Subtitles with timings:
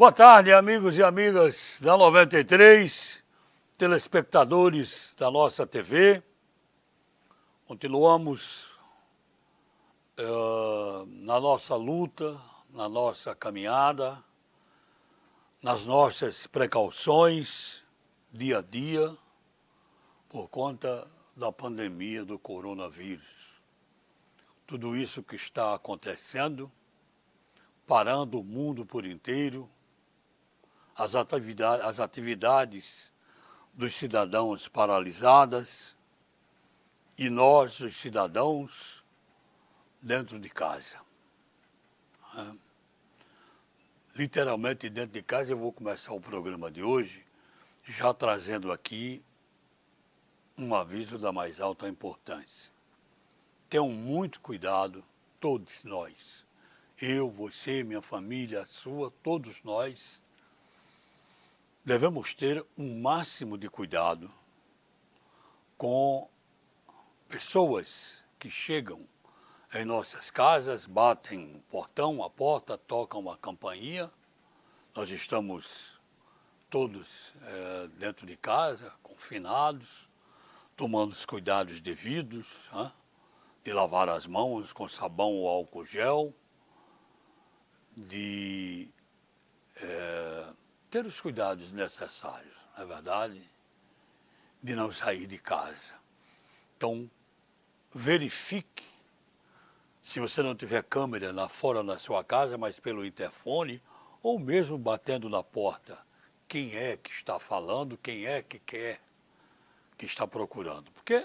[0.00, 3.22] Boa tarde, amigos e amigas da 93,
[3.76, 6.22] telespectadores da nossa TV.
[7.66, 8.70] Continuamos
[10.18, 12.40] uh, na nossa luta,
[12.70, 14.16] na nossa caminhada,
[15.62, 17.82] nas nossas precauções
[18.32, 19.14] dia a dia
[20.30, 21.06] por conta
[21.36, 23.60] da pandemia do coronavírus.
[24.66, 26.72] Tudo isso que está acontecendo,
[27.86, 29.70] parando o mundo por inteiro,
[30.96, 33.12] as atividades, as atividades
[33.72, 35.96] dos cidadãos paralisadas
[37.16, 39.04] e nós, os cidadãos,
[40.00, 40.98] dentro de casa.
[42.36, 42.70] É.
[44.16, 47.26] Literalmente dentro de casa, eu vou começar o programa de hoje
[47.84, 49.22] já trazendo aqui
[50.56, 52.70] um aviso da mais alta importância.
[53.68, 55.04] Tenham muito cuidado,
[55.38, 56.46] todos nós.
[57.00, 60.22] Eu, você, minha família, a sua, todos nós
[61.90, 64.32] devemos ter um máximo de cuidado
[65.76, 66.30] com
[67.28, 69.08] pessoas que chegam
[69.74, 74.08] em nossas casas, batem o portão, a porta, tocam a campainha.
[74.94, 76.00] Nós estamos
[76.68, 80.08] todos é, dentro de casa, confinados,
[80.76, 82.92] tomando os cuidados devidos, hein?
[83.64, 86.32] de lavar as mãos com sabão ou álcool gel,
[87.96, 88.94] de
[89.74, 90.54] é,
[90.90, 93.50] ter os cuidados necessários, não é verdade?
[94.60, 95.94] De não sair de casa.
[96.76, 97.08] Então,
[97.94, 98.84] verifique,
[100.02, 103.80] se você não tiver câmera lá fora na sua casa, mas pelo interfone,
[104.20, 105.96] ou mesmo batendo na porta,
[106.48, 109.00] quem é que está falando, quem é que quer,
[109.96, 110.90] que está procurando.
[110.90, 111.24] Porque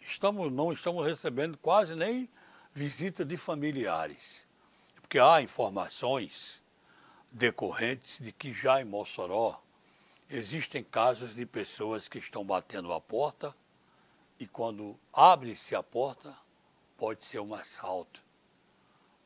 [0.00, 2.28] estamos, não estamos recebendo quase nem
[2.72, 4.46] visita de familiares.
[5.00, 6.62] Porque há informações
[7.34, 9.60] decorrentes de que já em Mossoró
[10.30, 13.54] existem casos de pessoas que estão batendo a porta
[14.38, 16.32] e quando abre-se a porta
[16.96, 18.22] pode ser um assalto.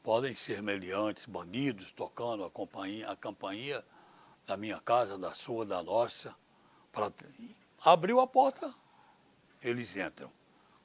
[0.02, 3.84] Podem ser meliantes, bandidos tocando a campainha, a campainha
[4.46, 6.34] da minha casa, da sua, da nossa.
[6.90, 7.12] Pra...
[7.84, 8.74] Abriu a porta,
[9.62, 10.32] eles entram.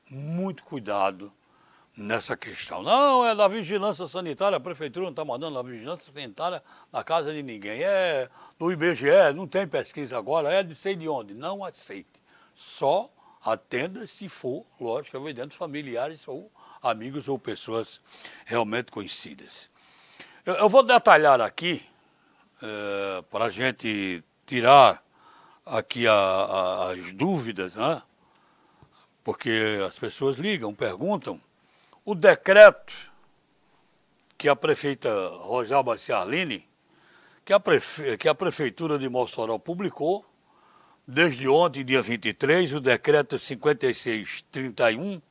[0.09, 1.31] Muito cuidado
[1.95, 2.81] nessa questão.
[2.81, 7.31] Não, é da vigilância sanitária, a prefeitura não está mandando a vigilância sanitária na casa
[7.31, 7.83] de ninguém.
[7.83, 11.33] É do IBGE, não tem pesquisa agora, é de sei de onde.
[11.33, 12.21] Não aceite.
[12.55, 13.09] Só
[13.43, 16.51] atenda se for, lógico, evidente, familiares ou
[16.81, 18.01] amigos ou pessoas
[18.45, 19.69] realmente conhecidas.
[20.45, 21.85] Eu, eu vou detalhar aqui,
[22.61, 25.03] é, para a gente tirar
[25.65, 28.01] aqui a, a, as dúvidas, né?
[29.23, 31.39] porque as pessoas ligam, perguntam
[32.05, 33.11] o decreto
[34.37, 35.09] que a prefeita
[35.41, 36.67] Rosalba Ciarline,
[37.45, 38.17] que a, prefe...
[38.17, 40.25] que a Prefeitura de Mossoró publicou,
[41.07, 45.21] desde ontem, dia 23, o decreto 5631,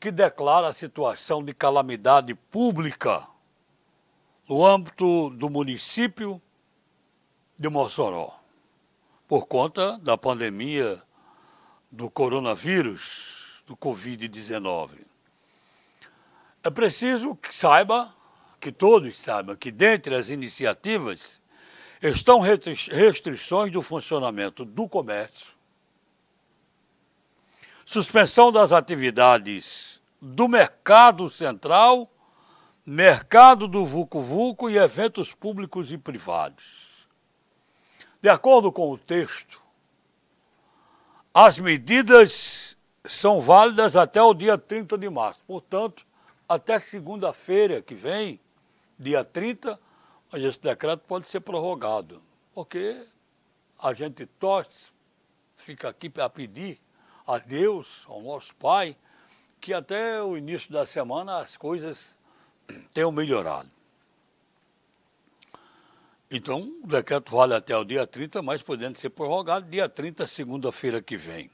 [0.00, 3.26] que declara a situação de calamidade pública
[4.48, 6.42] no âmbito do município
[7.56, 8.34] de Mossoró,
[9.28, 11.00] por conta da pandemia
[11.90, 15.11] do coronavírus, do Covid-19.
[16.64, 18.14] É preciso que saiba,
[18.60, 21.40] que todos saibam, que dentre as iniciativas
[22.00, 25.54] estão restrições do funcionamento do comércio,
[27.84, 32.08] suspensão das atividades do mercado central,
[32.86, 37.08] mercado do Vucu-Vucu e eventos públicos e privados.
[38.20, 39.60] De acordo com o texto,
[41.34, 45.40] as medidas são válidas até o dia 30 de março.
[45.44, 46.06] Portanto,
[46.54, 48.38] até segunda-feira que vem,
[48.98, 49.80] dia 30,
[50.30, 52.22] mas esse decreto pode ser prorrogado,
[52.54, 53.06] porque
[53.78, 54.92] a gente torce,
[55.56, 56.78] fica aqui para pedir
[57.26, 58.94] a Deus, ao nosso Pai,
[59.60, 62.18] que até o início da semana as coisas
[62.92, 63.70] tenham melhorado.
[66.30, 71.00] Então, o decreto vale até o dia 30, mas podendo ser prorrogado dia 30, segunda-feira
[71.00, 71.50] que vem.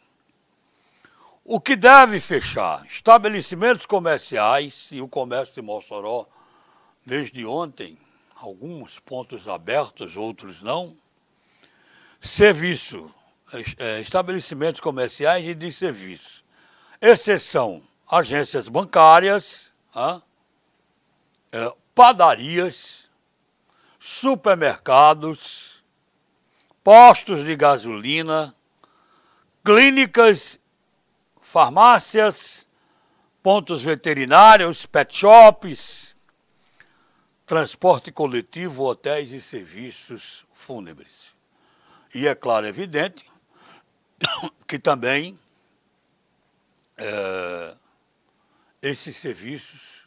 [1.50, 2.84] O que deve fechar?
[2.84, 6.26] Estabelecimentos comerciais e o comércio de Mossoró,
[7.06, 7.96] desde ontem,
[8.36, 10.94] alguns pontos abertos, outros não.
[12.20, 13.10] Serviço,
[13.78, 16.44] é, estabelecimentos comerciais e de serviço.
[17.00, 19.72] Exceção, agências bancárias,
[21.50, 23.08] é, padarias,
[23.98, 25.82] supermercados,
[26.84, 28.54] postos de gasolina,
[29.64, 30.60] clínicas
[31.48, 32.68] farmácias,
[33.42, 36.14] pontos veterinários, pet shops,
[37.46, 41.34] transporte coletivo, hotéis e serviços fúnebres.
[42.14, 43.24] E é claro, é evidente,
[44.68, 45.38] que também
[46.98, 47.74] é,
[48.82, 50.06] esses serviços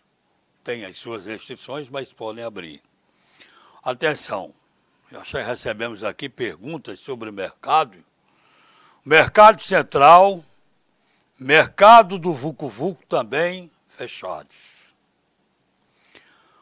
[0.64, 2.84] têm as suas restrições, mas podem abrir.
[3.82, 4.54] Atenção,
[5.12, 7.98] já recebemos aqui perguntas sobre o mercado.
[9.04, 10.46] Mercado Central,
[11.44, 14.94] mercado do Vucu Vucu também fechados.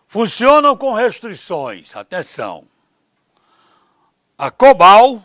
[0.08, 2.66] Funcionam com restrições, atenção.
[4.38, 5.22] A Cobal,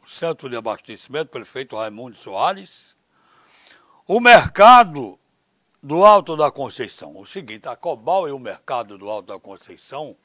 [0.00, 2.96] o Centro de Abastecimento, prefeito Raimundo Soares,
[4.06, 5.18] o mercado
[5.82, 7.18] do Alto da Conceição.
[7.18, 10.16] O seguinte, a Cobal e o mercado do Alto da Conceição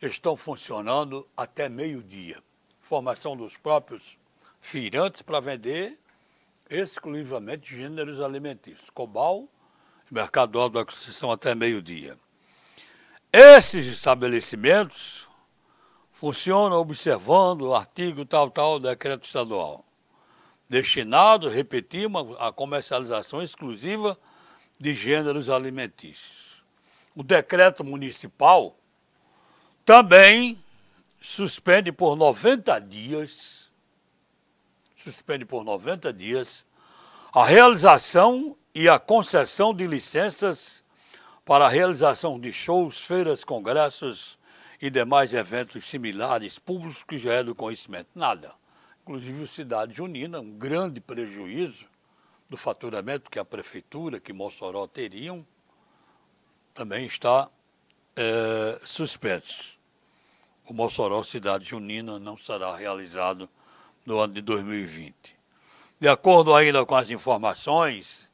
[0.00, 2.42] estão funcionando até meio-dia.
[2.80, 4.16] Formação dos próprios
[4.58, 6.00] feirantes para vender
[6.72, 8.88] exclusivamente gêneros alimentícios.
[8.90, 9.48] Cobal,
[10.10, 12.18] mercado do Alto da Conceição até meio-dia.
[13.32, 15.28] Esses estabelecimentos
[16.10, 19.84] funcionam observando o artigo tal, tal, decreto estadual,
[20.68, 24.18] destinado, repetimos, à comercialização exclusiva
[24.78, 26.64] de gêneros alimentícios.
[27.14, 28.76] O decreto municipal
[29.84, 30.58] também
[31.20, 33.61] suspende por 90 dias,
[35.02, 36.64] suspende por 90 dias
[37.32, 40.84] a realização e a concessão de licenças
[41.44, 44.38] para a realização de shows, feiras, congressos
[44.80, 48.08] e demais eventos similares públicos que já é do conhecimento.
[48.14, 48.54] Nada.
[49.02, 51.86] Inclusive o Cidade Junina, um grande prejuízo
[52.48, 55.44] do faturamento que a Prefeitura, que Mossoró teriam,
[56.74, 57.48] também está
[58.14, 59.78] é, suspenso.
[60.66, 63.48] O Mossoró Cidade Junina não será realizado
[64.04, 65.36] no ano de 2020.
[66.00, 68.30] De acordo ainda com as informações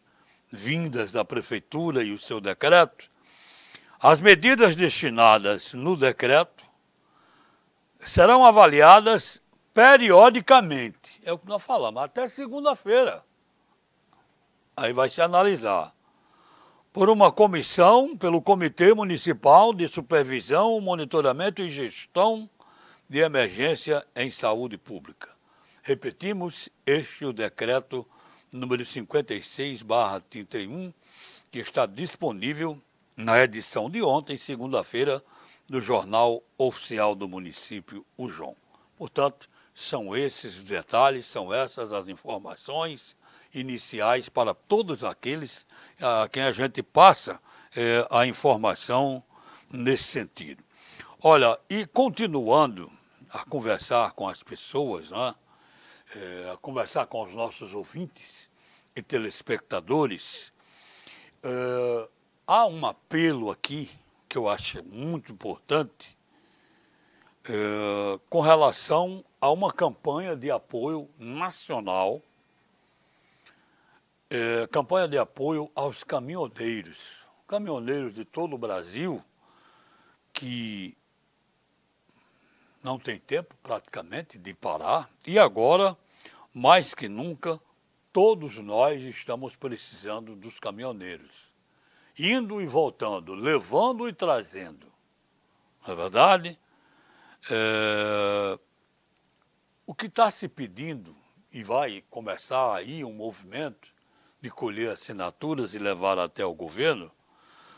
[0.50, 3.10] vindas da Prefeitura e o seu decreto,
[4.00, 6.64] as medidas destinadas no decreto
[8.00, 9.42] serão avaliadas
[9.74, 11.20] periodicamente.
[11.24, 13.24] É o que nós falamos, até segunda-feira.
[14.76, 15.92] Aí vai se analisar
[16.92, 22.48] por uma comissão, pelo Comitê Municipal de Supervisão, Monitoramento e Gestão
[23.08, 25.37] de Emergência em Saúde Pública.
[25.88, 28.06] Repetimos, este é o decreto
[28.52, 30.92] número 56/31,
[31.50, 32.78] que está disponível
[33.16, 35.24] na edição de ontem, segunda-feira,
[35.66, 38.54] do Jornal Oficial do Município, o João.
[38.98, 43.16] Portanto, são esses os detalhes, são essas as informações
[43.54, 45.66] iniciais para todos aqueles
[46.02, 47.40] a quem a gente passa
[47.74, 49.24] é, a informação
[49.70, 50.62] nesse sentido.
[51.22, 52.92] Olha, e continuando
[53.30, 55.34] a conversar com as pessoas, né,
[56.14, 58.50] é, a conversar com os nossos ouvintes
[58.94, 60.52] e telespectadores,
[61.42, 62.08] é,
[62.46, 63.90] há um apelo aqui
[64.28, 66.18] que eu acho muito importante
[67.48, 72.20] é, com relação a uma campanha de apoio nacional,
[74.28, 79.24] é, campanha de apoio aos caminhoneiros, caminhoneiros de todo o Brasil
[80.32, 80.97] que
[82.82, 85.96] não tem tempo praticamente de parar e agora,
[86.54, 87.60] mais que nunca,
[88.12, 91.52] todos nós estamos precisando dos caminhoneiros,
[92.18, 94.86] indo e voltando, levando e trazendo.
[95.86, 96.58] Não é verdade?
[97.50, 98.58] É...
[99.86, 101.16] O que está se pedindo,
[101.50, 103.92] e vai começar aí um movimento
[104.40, 107.10] de colher assinaturas e levar até o governo,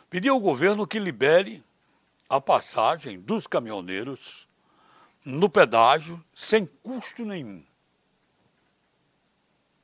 [0.09, 1.63] pedir ao governo que libere
[2.29, 4.50] a passagem dos caminhoneiros
[5.25, 7.65] no pedágio sem custo nenhum.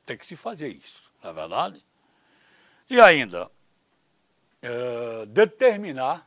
[0.04, 1.84] Tem que se fazer isso, não é verdade?
[2.88, 3.50] E ainda,
[4.62, 6.26] é, determinar,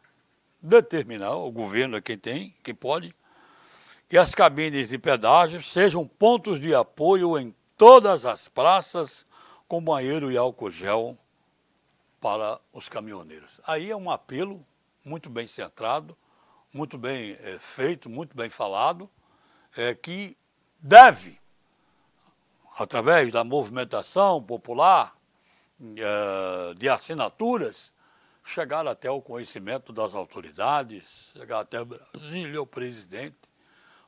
[0.62, 3.16] determinar, o governo é quem tem, quem pode,
[4.10, 9.26] que as cabines de pedágio sejam pontos de apoio em todas as praças
[9.68, 11.18] com banheiro e álcool gel
[12.20, 13.62] para os caminhoneiros.
[13.66, 14.66] Aí é um apelo
[15.06, 16.18] muito bem centrado,
[16.74, 19.10] muito bem é, feito, muito bem falado,
[19.76, 20.38] é, que
[20.80, 21.40] deve,
[22.78, 25.16] através da movimentação popular
[25.82, 27.94] é, de assinaturas,
[28.44, 31.78] chegar até o conhecimento das autoridades, chegar até
[32.32, 33.38] e o presidente,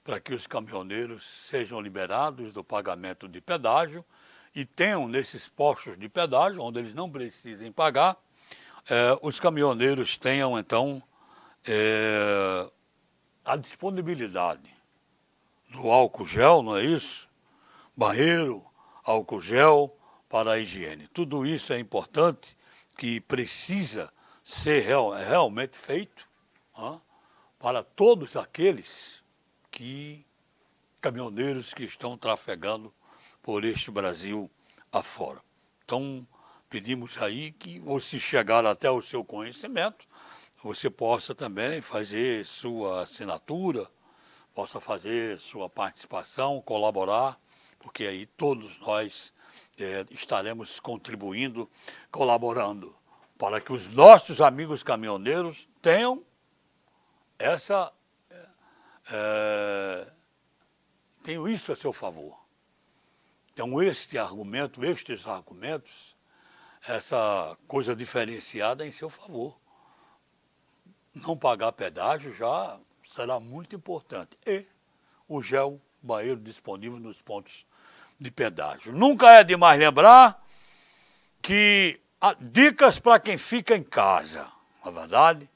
[0.04, 4.04] para que os caminhoneiros sejam liberados do pagamento de pedágio
[4.54, 8.18] e tenham nesses postos de pedágio, onde eles não precisem pagar,
[8.90, 11.02] é, os caminhoneiros tenham então
[11.66, 12.70] é,
[13.46, 14.74] a disponibilidade
[15.70, 17.30] do álcool gel, não é isso?
[17.96, 18.66] Banheiro,
[19.04, 19.98] álcool gel
[20.30, 21.08] para a higiene.
[21.08, 22.58] Tudo isso é importante,
[22.98, 24.12] que precisa
[24.44, 26.30] ser real, realmente feito.
[27.60, 29.24] para todos aqueles
[29.70, 30.26] que
[31.02, 32.94] caminhoneiros que estão trafegando
[33.42, 34.50] por este Brasil
[34.92, 35.42] afora.
[35.84, 36.26] Então,
[36.70, 40.08] pedimos aí que você chegar até o seu conhecimento,
[40.64, 43.90] você possa também fazer sua assinatura,
[44.54, 47.40] possa fazer sua participação, colaborar,
[47.80, 49.34] porque aí todos nós
[49.78, 51.70] é, estaremos contribuindo,
[52.12, 52.96] colaborando,
[53.38, 56.24] para que os nossos amigos caminhoneiros tenham
[57.40, 57.92] essa.
[59.12, 60.08] É,
[61.24, 62.40] tenham isso a seu favor.
[63.54, 66.16] Então, este argumento, estes argumentos,
[66.88, 69.61] essa coisa diferenciada em seu favor.
[71.14, 74.38] Não pagar pedágio já será muito importante.
[74.46, 74.66] E
[75.28, 77.66] o gel banheiro disponível nos pontos
[78.20, 78.94] de pedágio.
[78.94, 80.42] Nunca é demais lembrar
[81.42, 82.00] que
[82.40, 84.48] dicas para quem fica em casa,
[84.84, 85.50] não é verdade?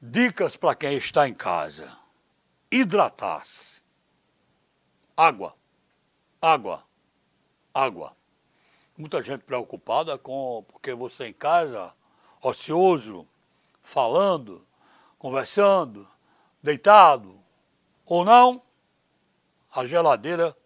[0.00, 1.96] Dicas para quem está em casa.
[2.70, 3.82] Hidratar-se.
[5.16, 5.56] Água.
[6.40, 6.84] Água.
[7.74, 8.16] Água.
[8.96, 11.92] Muita gente preocupada com porque você em casa,
[12.40, 13.26] ocioso,
[13.82, 14.67] falando,
[15.18, 16.08] conversando,
[16.62, 17.38] deitado
[18.06, 18.62] ou não,
[19.74, 20.56] a geladeira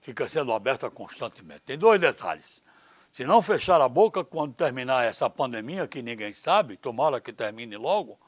[0.00, 1.60] fica sendo aberta constantemente.
[1.60, 2.62] Tem dois detalhes.
[3.10, 7.76] Se não fechar a boca quando terminar essa pandemia, que ninguém sabe, tomara que termine
[7.76, 8.18] logo,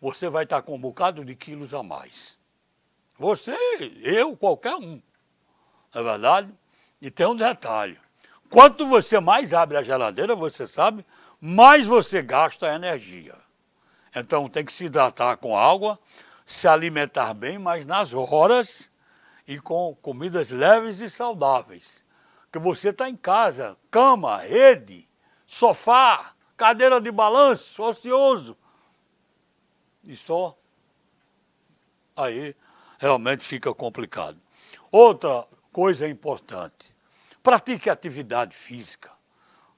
[0.00, 2.38] você vai estar com um bocado de quilos a mais.
[3.18, 3.56] Você,
[4.02, 5.02] eu, qualquer um.
[5.94, 6.54] Não é verdade?
[7.00, 7.98] E tem um detalhe.
[8.50, 11.04] Quanto você mais abre a geladeira, você sabe,
[11.40, 13.34] mais você gasta energia.
[14.14, 15.98] Então tem que se hidratar com água,
[16.46, 18.92] se alimentar bem, mas nas horas
[19.46, 22.04] e com comidas leves e saudáveis.
[22.52, 25.08] Que você está em casa, cama, rede,
[25.46, 28.56] sofá, cadeira de balanço, ocioso.
[30.04, 30.56] E só
[32.16, 32.54] aí
[32.98, 34.40] realmente fica complicado.
[34.92, 36.94] Outra coisa importante,
[37.42, 39.10] pratique atividade física.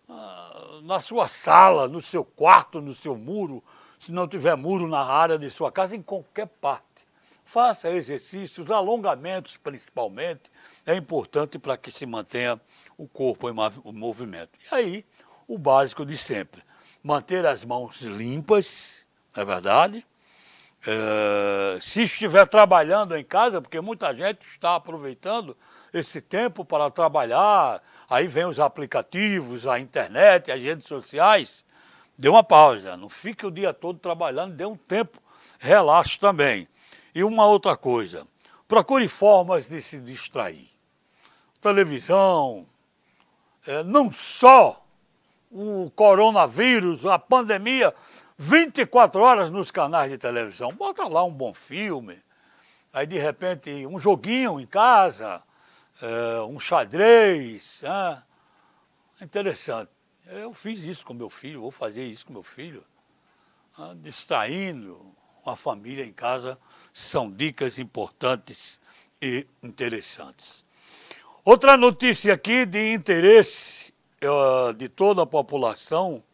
[0.08, 3.64] Ah, na sua sala, no seu quarto, no seu muro,
[3.98, 7.06] se não tiver muro na área de sua casa, em qualquer parte.
[7.44, 10.50] Faça exercícios, alongamentos principalmente,
[10.84, 12.60] é importante para que se mantenha
[12.98, 14.58] o corpo em movimento.
[14.70, 15.04] E aí,
[15.46, 16.62] o básico de sempre,
[17.02, 20.06] manter as mãos limpas, não é verdade?
[20.88, 25.56] É, se estiver trabalhando em casa, porque muita gente está aproveitando
[25.92, 31.64] esse tempo para trabalhar, aí vem os aplicativos, a internet, as redes sociais,
[32.18, 35.20] dê uma pausa, não fique o dia todo trabalhando, dê um tempo,
[35.58, 36.68] relaxe também.
[37.14, 38.26] E uma outra coisa,
[38.68, 40.70] procure formas de se distrair.
[41.60, 42.66] Televisão,
[43.66, 44.84] é, não só
[45.50, 47.92] o coronavírus, a pandemia,
[48.38, 50.72] 24 horas nos canais de televisão.
[50.72, 52.22] Bota lá um bom filme,
[52.92, 55.42] aí de repente um joguinho em casa,
[56.02, 57.82] é, um xadrez.
[57.82, 59.95] É, interessante.
[60.28, 62.84] Eu fiz isso com meu filho, vou fazer isso com meu filho.
[63.78, 65.12] Ah, distraindo
[65.44, 66.58] a família em casa
[66.92, 68.80] são dicas importantes
[69.22, 70.64] e interessantes.
[71.44, 76.24] Outra notícia aqui de interesse uh, de toda a população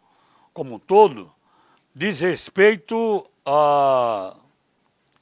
[0.54, 1.30] como um todo
[1.94, 4.34] diz respeito a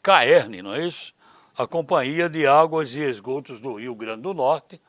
[0.00, 1.12] Caerne, não é isso?
[1.56, 4.80] A Companhia de Águas e Esgotos do Rio Grande do Norte,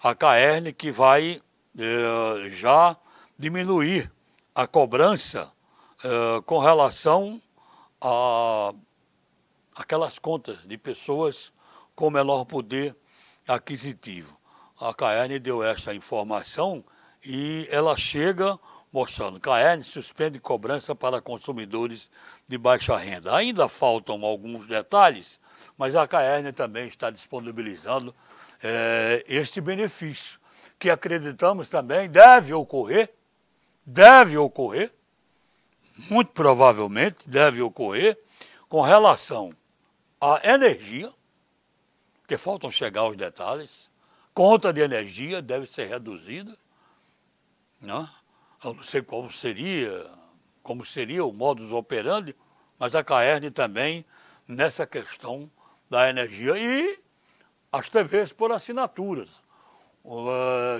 [0.00, 1.42] a Caerne que vai
[1.74, 2.96] uh, já
[3.38, 4.10] diminuir
[4.54, 5.52] a cobrança
[6.04, 7.40] uh, com relação
[8.00, 8.72] a
[9.74, 11.52] aquelas contas de pessoas
[11.94, 12.96] com menor poder
[13.46, 14.38] aquisitivo.
[14.78, 16.84] A CAERN deu essa informação
[17.24, 18.58] e ela chega
[18.92, 22.08] mostrando que a CAERN suspende cobrança para consumidores
[22.46, 23.34] de baixa renda.
[23.34, 25.40] Ainda faltam alguns detalhes,
[25.76, 28.14] mas a CAERN também está disponibilizando
[28.62, 30.38] é, este benefício,
[30.78, 33.12] que acreditamos também deve ocorrer
[33.84, 34.92] deve ocorrer,
[36.10, 38.18] muito provavelmente deve ocorrer,
[38.68, 39.52] com relação
[40.20, 41.12] à energia,
[42.20, 43.90] porque faltam chegar os detalhes,
[44.32, 46.56] conta de energia deve ser reduzida,
[47.80, 48.08] né?
[48.64, 50.10] eu não sei como seria,
[50.62, 52.34] como seria o modus operandi,
[52.78, 54.04] mas a CAERN também
[54.48, 55.50] nessa questão
[55.88, 56.98] da energia e
[57.70, 59.42] as TVs por assinaturas.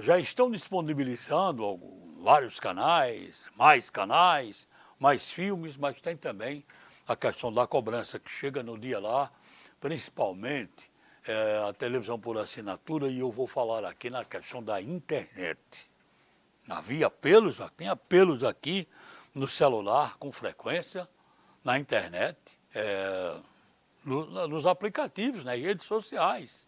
[0.02, 1.64] Já estão disponibilizando
[2.25, 4.66] vários canais, mais canais,
[4.99, 6.64] mais filmes, mas tem também
[7.07, 9.31] a questão da cobrança que chega no dia lá,
[9.78, 10.90] principalmente
[11.28, 15.61] é, a televisão por assinatura, e eu vou falar aqui na questão da internet.
[16.66, 18.88] Havia apelos, tem apelos aqui
[19.35, 21.07] no celular com frequência,
[21.62, 23.37] na internet, é,
[24.02, 26.66] no, nos aplicativos, nas redes sociais.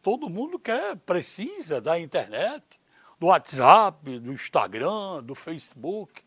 [0.00, 2.80] Todo mundo quer, precisa da internet,
[3.22, 6.24] do WhatsApp, do Instagram, do Facebook,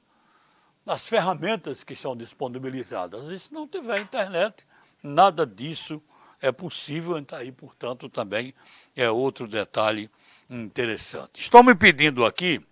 [0.86, 3.30] das ferramentas que são disponibilizadas.
[3.32, 4.66] E se não tiver internet,
[5.04, 6.02] nada disso
[6.40, 7.18] é possível.
[7.18, 8.54] Então, aí, portanto, também
[8.96, 10.10] é outro detalhe
[10.50, 11.42] interessante.
[11.42, 12.66] Estão me pedindo aqui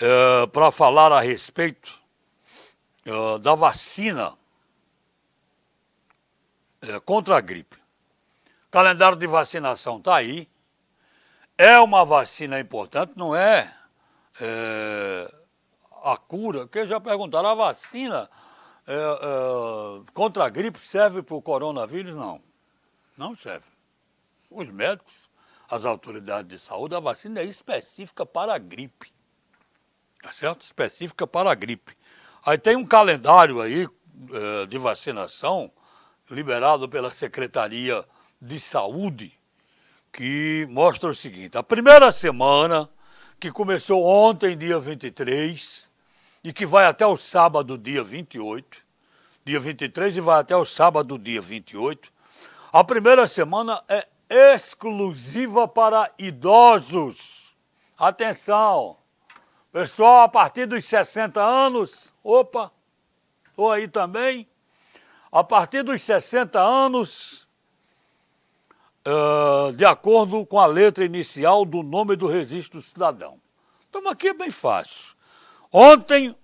[0.00, 1.96] é, para falar a respeito
[3.04, 4.36] é, da vacina
[6.82, 7.76] é, contra a gripe.
[8.66, 10.48] O calendário de vacinação está aí.
[11.58, 13.74] É uma vacina importante, não é,
[14.40, 15.32] é
[16.02, 18.30] a cura, porque já perguntaram, a vacina
[18.86, 22.14] é, é, contra a gripe serve para o coronavírus?
[22.14, 22.40] Não,
[23.16, 23.66] não serve.
[24.50, 25.30] Os médicos,
[25.68, 29.12] as autoridades de saúde, a vacina é específica para a gripe.
[30.22, 30.62] Tá certo?
[30.62, 31.96] Específica para a gripe.
[32.44, 33.88] Aí tem um calendário aí
[34.32, 35.72] é, de vacinação
[36.30, 38.04] liberado pela Secretaria
[38.40, 39.36] de Saúde,
[40.16, 42.88] que mostra o seguinte: a primeira semana,
[43.38, 45.90] que começou ontem, dia 23,
[46.42, 48.78] e que vai até o sábado, dia 28,
[49.44, 52.10] dia 23 e vai até o sábado, dia 28,
[52.72, 54.08] a primeira semana é
[54.54, 57.54] exclusiva para idosos.
[57.98, 58.96] Atenção!
[59.70, 62.72] Pessoal, a partir dos 60 anos, opa,
[63.50, 64.48] estou aí também
[65.30, 67.45] a partir dos 60 anos,
[69.06, 73.40] uh, de acordo com a letra inicial do nome do registro cidadão.
[73.88, 75.14] Então aqui é bem fácil.
[75.72, 76.36] Ontem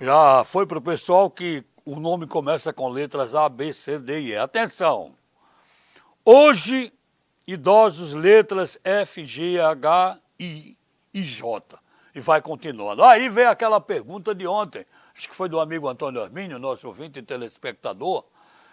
[0.00, 4.20] já foi para o pessoal que o nome começa com letras A, B, C, D
[4.20, 4.36] e E.
[4.36, 5.14] Atenção!
[6.24, 6.92] Hoje,
[7.46, 10.76] idosos, letras F, G, H, I
[11.12, 11.78] e J.
[12.14, 13.04] E vai continuando.
[13.04, 14.84] Aí vem aquela pergunta de ontem
[15.16, 18.24] acho que foi do amigo Antônio Armínio, nosso ouvinte e telespectador,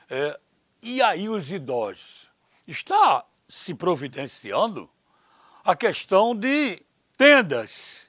[0.09, 0.39] é,
[0.81, 2.30] e aí os idosos?
[2.71, 4.89] Está se providenciando
[5.61, 6.81] a questão de
[7.17, 8.07] tendas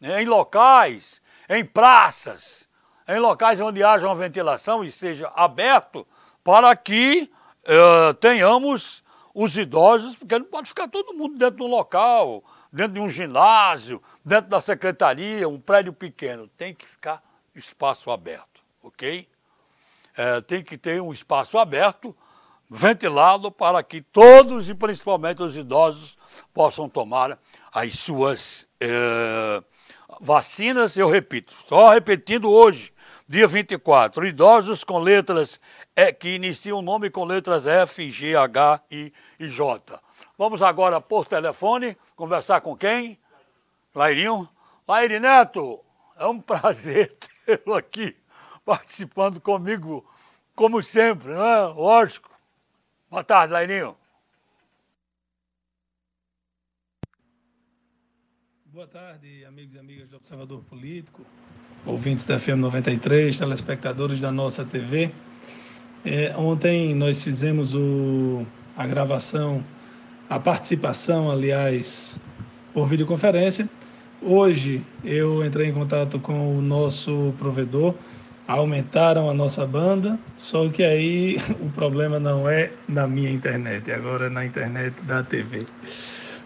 [0.00, 2.68] né, em locais, em praças,
[3.06, 6.04] em locais onde haja uma ventilação e seja aberto
[6.42, 7.30] para que
[7.62, 12.94] é, tenhamos os idosos, porque não pode ficar todo mundo dentro de um local, dentro
[12.94, 16.48] de um ginásio, dentro da secretaria, um prédio pequeno.
[16.48, 17.22] Tem que ficar
[17.54, 19.28] espaço aberto, ok?
[20.16, 22.12] É, tem que ter um espaço aberto,
[22.70, 26.16] ventilado, para que todos e principalmente os idosos
[26.54, 27.36] possam tomar
[27.72, 29.62] as suas é,
[30.20, 30.96] vacinas.
[30.96, 32.92] Eu repito, só repetindo hoje,
[33.26, 35.60] dia 24, idosos com letras
[35.96, 40.00] é, que iniciam o nome com letras F, G, H, I e J.
[40.38, 43.18] Vamos agora por telefone conversar com quem?
[43.92, 44.48] Lairinho.
[44.86, 45.80] Lairi Neto,
[46.16, 48.16] é um prazer tê-lo aqui
[48.64, 50.04] participando comigo,
[50.54, 51.62] como sempre, não é?
[51.66, 52.29] Lógico.
[53.10, 53.96] Boa tarde, Laininho.
[58.66, 61.26] Boa tarde, amigos e amigas do Observador Político,
[61.84, 65.12] ouvintes da FM 93, telespectadores da nossa TV.
[66.04, 68.46] É, ontem nós fizemos o,
[68.76, 69.64] a gravação,
[70.28, 72.20] a participação, aliás,
[72.72, 73.68] por videoconferência
[74.22, 77.94] Hoje eu entrei em contato com o nosso provedor,
[78.50, 84.26] aumentaram a nossa banda, só que aí o problema não é na minha internet, agora
[84.26, 85.64] é na internet da TV.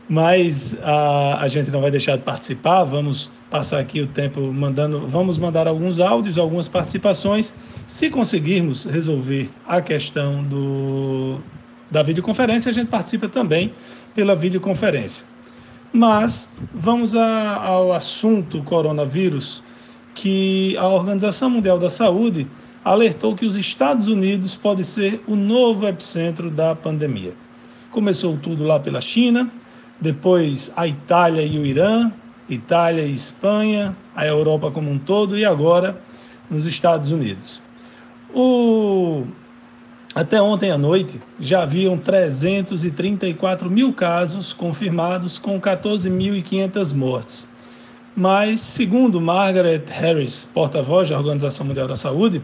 [0.06, 5.06] Mas a, a gente não vai deixar de participar, vamos passar aqui o tempo mandando,
[5.08, 7.54] vamos mandar alguns áudios, algumas participações.
[7.86, 11.40] Se conseguirmos resolver a questão do,
[11.90, 13.72] da videoconferência, a gente participa também
[14.14, 15.24] pela videoconferência.
[15.90, 19.62] Mas vamos a, ao assunto coronavírus,
[20.14, 22.46] que a Organização Mundial da Saúde
[22.84, 27.34] alertou que os Estados Unidos pode ser o novo epicentro da pandemia.
[27.90, 29.50] Começou tudo lá pela China,
[30.00, 32.12] depois a Itália e o Irã,
[32.48, 36.00] Itália e Espanha, a Europa como um todo e agora
[36.50, 37.62] nos Estados Unidos.
[38.34, 39.24] O
[40.14, 47.48] até ontem à noite, já haviam 334 mil casos confirmados, com 14.500 mortes.
[48.16, 52.40] Mas, segundo Margaret Harris, porta-voz da Organização Mundial da Saúde,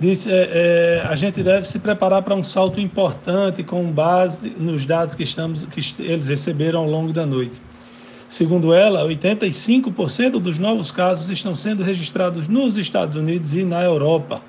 [0.00, 4.84] disse é, é, a gente deve se preparar para um salto importante com base nos
[4.84, 7.60] dados que, estamos, que eles receberam ao longo da noite.
[8.28, 14.42] Segundo ela, 85% dos novos casos estão sendo registrados nos Estados Unidos e na Europa.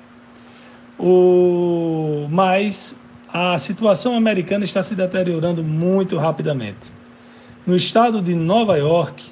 [0.98, 3.00] O, mas
[3.32, 6.92] a situação americana está se deteriorando muito rapidamente.
[7.66, 9.24] No estado de Nova York,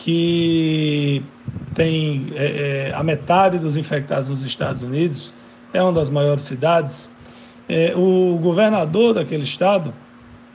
[0.00, 1.22] que
[1.74, 5.30] tem é, é, a metade dos infectados nos Estados Unidos,
[5.74, 7.10] é uma das maiores cidades.
[7.68, 9.92] É, o governador daquele estado,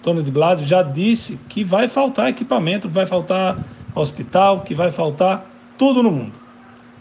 [0.02, 5.46] Tony de Blasio, já disse que vai faltar equipamento, vai faltar hospital, que vai faltar
[5.78, 6.34] tudo no mundo.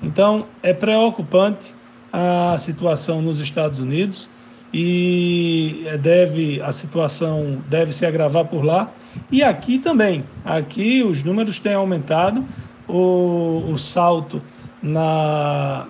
[0.02, 1.74] Então, é preocupante
[2.12, 4.28] a situação nos Estados Unidos
[4.72, 8.92] e deve a situação deve se agravar por lá
[9.30, 10.24] e aqui também.
[10.44, 12.44] Aqui os números têm aumentado,
[12.88, 14.42] o, o salto
[14.82, 15.86] na,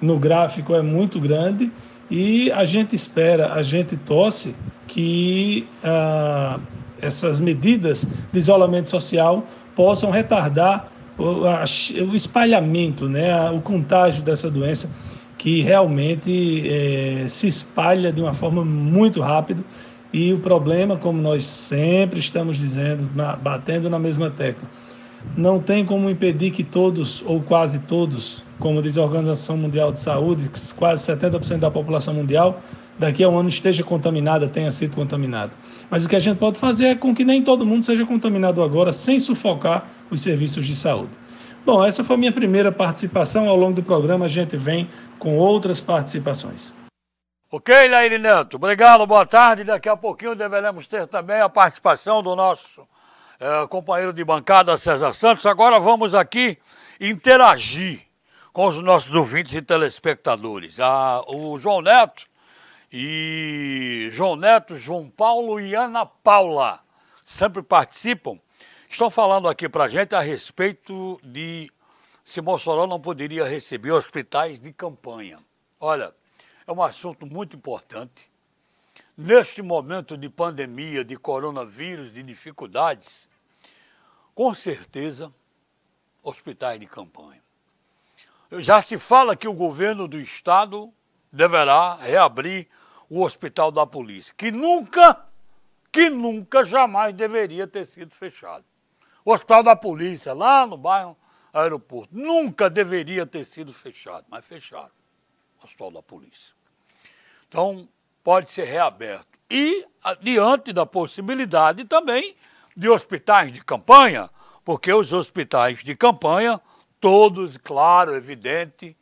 [0.00, 1.70] no gráfico é muito grande
[2.10, 4.54] e a gente espera, a gente torce
[4.86, 6.58] que ah,
[7.00, 11.64] essas medidas de isolamento social possam retardar o, a,
[12.10, 14.90] o espalhamento, né, o contágio dessa doença
[15.38, 19.62] que realmente é, se espalha de uma forma muito rápida
[20.12, 24.68] e o problema, como nós sempre estamos dizendo, na, batendo na mesma tecla,
[25.36, 30.00] não tem como impedir que todos, ou quase todos, como diz a Organização Mundial de
[30.00, 32.60] Saúde, que quase 70% da população mundial
[32.98, 35.52] daqui a um ano esteja contaminada, tenha sido contaminada.
[35.90, 38.62] Mas o que a gente pode fazer é com que nem todo mundo seja contaminado
[38.62, 41.10] agora, sem sufocar os serviços de saúde.
[41.64, 43.48] Bom, essa foi a minha primeira participação.
[43.48, 46.81] Ao longo do programa, a gente vem com outras participações.
[47.54, 49.62] Ok, Laíri Neto, obrigado, boa tarde.
[49.62, 52.88] Daqui a pouquinho deveremos ter também a participação do nosso
[53.38, 55.44] é, companheiro de bancada, César Santos.
[55.44, 56.56] Agora vamos aqui
[56.98, 58.06] interagir
[58.54, 60.80] com os nossos ouvintes e telespectadores.
[60.80, 62.26] Ah, o João Neto
[62.90, 66.80] e João Neto, João Paulo e Ana Paula
[67.22, 68.38] sempre participam.
[68.88, 71.70] Estão falando aqui para a gente a respeito de
[72.24, 75.38] se Mossoró não poderia receber hospitais de campanha.
[75.78, 76.14] Olha,
[76.72, 78.30] é um assunto muito importante.
[79.16, 83.28] Neste momento de pandemia, de coronavírus, de dificuldades,
[84.34, 85.32] com certeza,
[86.22, 87.42] hospitais de campanha.
[88.52, 90.92] Já se fala que o governo do estado
[91.30, 92.68] deverá reabrir
[93.08, 95.26] o hospital da polícia, que nunca,
[95.90, 98.64] que nunca, jamais deveria ter sido fechado.
[99.24, 101.16] O hospital da polícia, lá no bairro
[101.52, 102.16] aeroporto.
[102.16, 104.90] Nunca deveria ter sido fechado, mas fecharam
[105.60, 106.54] o hospital da polícia.
[107.52, 107.86] Então,
[108.24, 109.26] pode ser reaberto.
[109.50, 109.86] E,
[110.22, 112.34] diante da possibilidade também
[112.74, 114.30] de hospitais de campanha,
[114.64, 116.58] porque os hospitais de campanha,
[116.98, 118.96] todos, claro, evidente,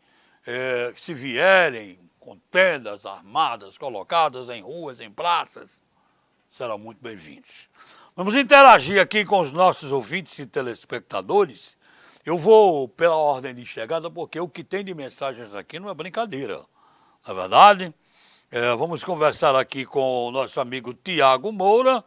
[0.44, 5.80] é, se vierem com tendas armadas colocadas em ruas, em praças,
[6.50, 7.68] serão muito bem-vindos.
[8.16, 11.78] Vamos interagir aqui com os nossos ouvintes e telespectadores
[12.24, 15.94] eu vou pela ordem de chegada, porque o que tem de mensagens aqui não é
[15.94, 16.58] brincadeira.
[17.26, 17.94] Na é verdade,
[18.52, 22.02] é, vamos conversar aqui com o nosso amigo Tiago Moura.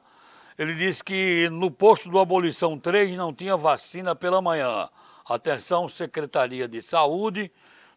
[0.59, 4.89] Ele disse que no posto do Abolição 3 não tinha vacina pela manhã.
[5.25, 7.49] Atenção, Secretaria de Saúde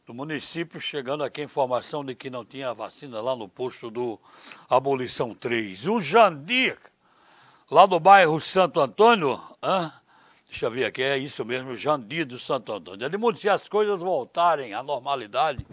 [0.06, 4.16] do município, chegando aqui a informação de que não tinha vacina lá no posto do
[4.70, 5.88] Abolição 3.
[5.88, 6.78] O Jandir,
[7.68, 9.40] lá do bairro Santo Antônio?
[10.48, 13.06] Deixa eu ver aqui, é isso mesmo, Jandir do Santo Antônio.
[13.06, 15.66] Edmundo, se as coisas voltarem à normalidade,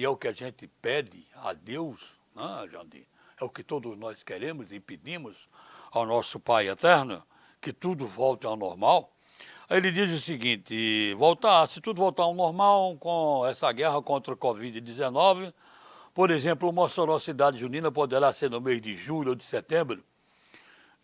[0.00, 3.06] e é o que a gente pede a Deus, né, Jandir?
[3.38, 5.46] É o que todos nós queremos e pedimos
[5.92, 7.22] ao nosso Pai Eterno,
[7.60, 9.12] que tudo volte ao normal.
[9.68, 14.32] Aí ele diz o seguinte: voltar, se tudo voltar ao normal com essa guerra contra
[14.32, 15.52] o Covid-19,
[16.14, 20.02] por exemplo, Mossoró Cidade Junina poderá ser no mês de julho ou de setembro.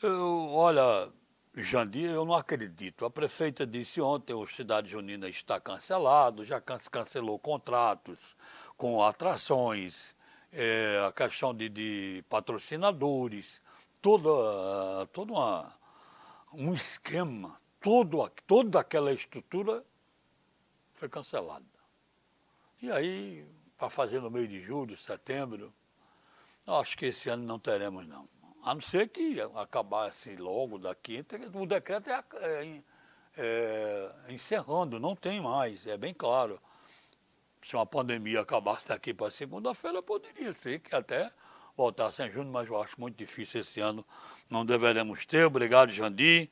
[0.03, 1.13] Eu, olha,
[1.55, 3.05] Jandir, eu não acredito.
[3.05, 8.35] A prefeita disse ontem o Cidade Junina está cancelado, já cancelou contratos
[8.77, 10.15] com atrações,
[10.53, 13.63] é, a questão de, de patrocinadores,
[14.01, 15.73] toda, todo uma,
[16.53, 19.85] um esquema, todo, toda aquela estrutura
[20.95, 21.65] foi cancelada.
[22.81, 25.73] E aí, para fazer no meio de julho, setembro,
[26.67, 28.29] acho que esse ano não teremos não.
[28.63, 32.83] A não ser que acabasse logo daqui, o decreto é, é,
[33.37, 36.61] é, encerrando, não tem mais, é bem claro.
[37.67, 41.31] Se uma pandemia acabasse daqui para segunda-feira, poderia ser que até
[41.77, 44.07] voltasse em junho, mas eu acho muito difícil esse ano,
[44.49, 45.47] não deveremos ter.
[45.47, 46.49] Obrigado, Jandir,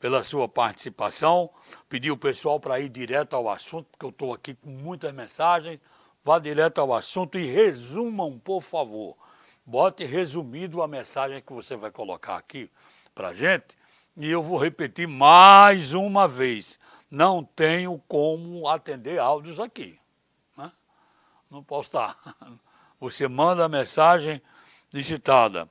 [0.00, 1.50] pela sua participação.
[1.88, 5.78] Pedi o pessoal para ir direto ao assunto, porque eu estou aqui com muitas mensagens.
[6.24, 9.16] Vá direto ao assunto e resumam, por favor
[9.66, 12.70] bote resumido a mensagem que você vai colocar aqui
[13.12, 13.76] para gente.
[14.16, 16.78] E eu vou repetir mais uma vez.
[17.10, 19.98] Não tenho como atender áudios aqui.
[21.50, 22.18] Não posso estar.
[22.98, 24.42] Você manda a mensagem
[24.92, 25.68] digitada.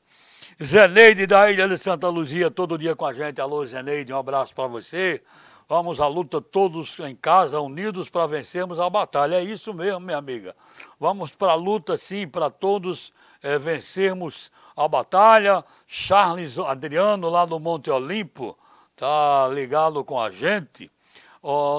[0.64, 3.42] Zeneide da Ilha de Santa Luzia, todo dia com a gente.
[3.42, 5.22] Alô, Zeneide, um abraço para você.
[5.68, 9.36] Vamos à luta todos em casa, unidos para vencermos a batalha.
[9.36, 10.56] É isso mesmo, minha amiga.
[11.00, 13.12] Vamos para a luta, sim, para todos
[13.42, 15.66] é, vencermos a batalha.
[15.86, 18.58] Charles Adriano, lá do Monte Olimpo,
[18.94, 20.90] está ligado com a gente.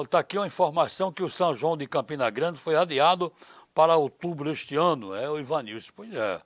[0.05, 3.33] Está oh, aqui uma informação que o São João de Campina Grande foi adiado
[3.77, 5.13] para outubro este ano.
[5.13, 5.91] É o Ivanilson.
[5.95, 6.41] Pois é.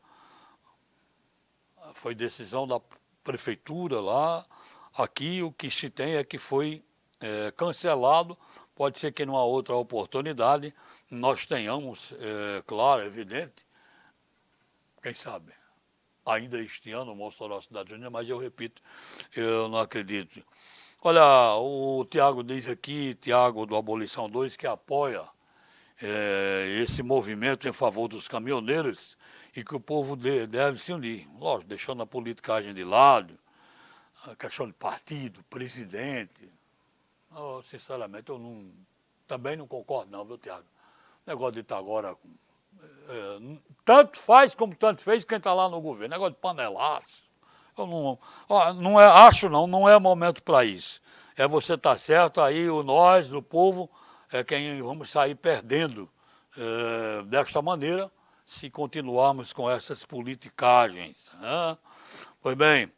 [1.93, 2.77] Foi decisão da
[3.23, 4.45] prefeitura lá.
[4.93, 6.83] Aqui o que se tem é que foi
[7.21, 8.37] é, cancelado.
[8.75, 10.75] Pode ser que numa outra oportunidade
[11.09, 13.65] nós tenhamos, é, claro, evidente,
[15.01, 15.53] quem sabe,
[16.25, 18.81] ainda este ano, Mossoró Cidade Júnior, mas eu repito,
[19.33, 20.43] eu não acredito.
[21.01, 25.23] Olha, o Tiago diz aqui, Tiago do Abolição 2, que apoia
[26.01, 29.17] é, esse movimento em favor dos caminhoneiros
[29.55, 31.27] e que o povo deve se unir.
[31.37, 33.37] Lógico, deixando a politicagem de lado,
[34.25, 36.49] a questão de partido, presidente,
[37.33, 38.69] Oh, sinceramente, eu não,
[39.25, 40.65] também não concordo não, viu, Tiago?
[41.25, 42.15] Negócio de estar agora...
[43.09, 46.13] É, tanto faz como tanto fez quem está lá no governo.
[46.13, 47.31] Negócio de panelaço.
[47.77, 51.01] Eu não, ó, não é, acho não, não é momento para isso.
[51.37, 53.89] É você estar tá certo, aí o nós, o povo,
[54.31, 56.09] é quem vamos sair perdendo
[56.57, 58.11] é, desta maneira
[58.45, 61.31] se continuarmos com essas politicagens.
[61.39, 61.77] Né?
[62.41, 62.91] Pois bem,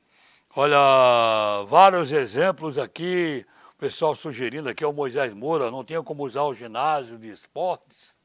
[0.55, 3.45] olha, vários exemplos aqui
[3.83, 8.17] pessoal sugerindo aqui, é o Moisés Moura, não tinha como usar o ginásio de esportes,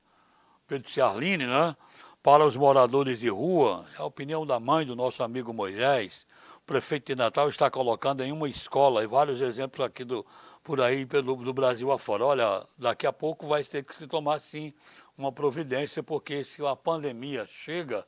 [0.69, 1.75] Pedro Ciarline, né?
[2.23, 6.29] Para os moradores de rua, é a opinião da mãe do nosso amigo Moisés.
[6.59, 10.25] O prefeito de Natal está colocando em uma escola, e vários exemplos aqui do,
[10.69, 12.27] por aí pelo, do Brasil afora.
[12.27, 14.75] Olha, daqui a pouco vai ter que se tomar sim
[15.17, 18.05] uma providência, porque se a pandemia chega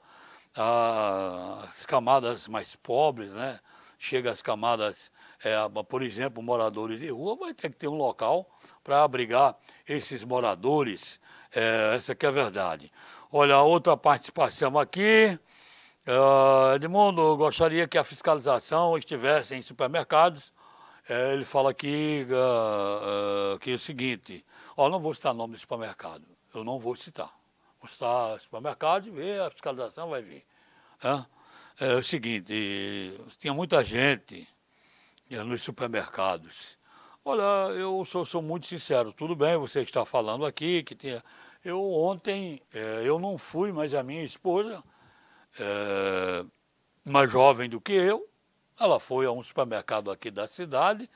[0.55, 3.59] às camadas mais pobres, né?
[3.99, 5.11] Chega às camadas
[5.43, 5.55] é,
[5.89, 8.47] por exemplo, moradores de rua, vai ter que ter um local
[8.85, 9.57] para abrigar
[9.89, 11.19] esses moradores.
[11.55, 12.93] É, essa que é a verdade.
[13.33, 15.39] Olha, outra participação aqui.
[16.07, 20.53] Uh, Edmundo, gostaria que a fiscalização estivesse em supermercados.
[21.11, 24.47] É, ele fala aqui uh, uh, que é o seguinte,
[24.77, 27.37] ó, não vou citar nome do supermercado, eu não vou citar.
[27.81, 30.45] Vou citar supermercado e ver, a fiscalização vai vir.
[31.03, 32.55] É, é o seguinte,
[33.41, 34.47] tinha muita gente
[35.29, 36.79] nos supermercados.
[37.25, 41.25] Olha, eu sou, sou, muito sincero, tudo bem, você está falando aqui que tinha.
[41.65, 44.81] Eu ontem, é, eu não fui, mas a minha esposa,
[45.59, 46.45] é,
[47.05, 48.30] mais jovem do que eu,
[48.81, 51.09] ela foi a um supermercado aqui da cidade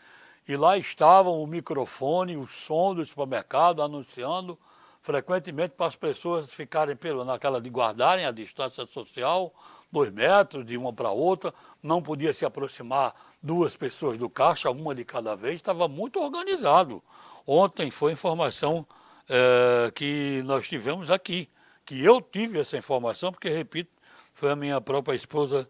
[0.47, 4.59] e lá estava o microfone, o som do supermercado anunciando
[5.01, 9.53] frequentemente para as pessoas ficarem pelo, naquela de guardarem a distância social,
[9.91, 14.95] dois metros de uma para outra, não podia se aproximar duas pessoas do caixa, uma
[14.95, 17.03] de cada vez, estava muito organizado.
[17.47, 18.87] Ontem foi informação
[19.29, 21.49] é, que nós tivemos aqui,
[21.85, 23.91] que eu tive essa informação, porque, repito,
[24.35, 25.69] foi a minha própria esposa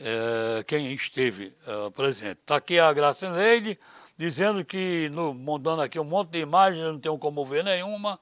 [0.00, 2.40] é, quem esteve é, presente.
[2.40, 3.78] Está aqui a Graça Neide,
[4.18, 8.18] dizendo que, no, mandando aqui um monte de imagens, não tenho como ver nenhuma,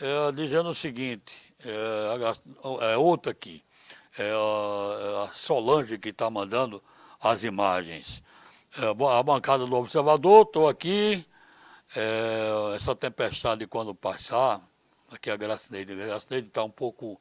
[0.00, 3.62] é, dizendo o seguinte, é, é outra aqui
[4.18, 4.32] é
[5.24, 6.82] a Solange que está mandando
[7.20, 8.22] as imagens.
[8.76, 11.24] É, a bancada do Observador, estou aqui.
[11.94, 14.60] É, essa tempestade, quando passar,
[15.10, 17.20] aqui a Gracineide, a Gracineide está um pouco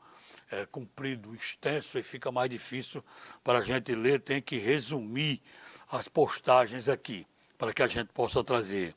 [0.51, 3.03] é, comprido, extenso e fica mais difícil
[3.43, 5.41] para a gente ler, tem que resumir
[5.91, 7.25] as postagens aqui,
[7.57, 8.95] para que a gente possa trazer.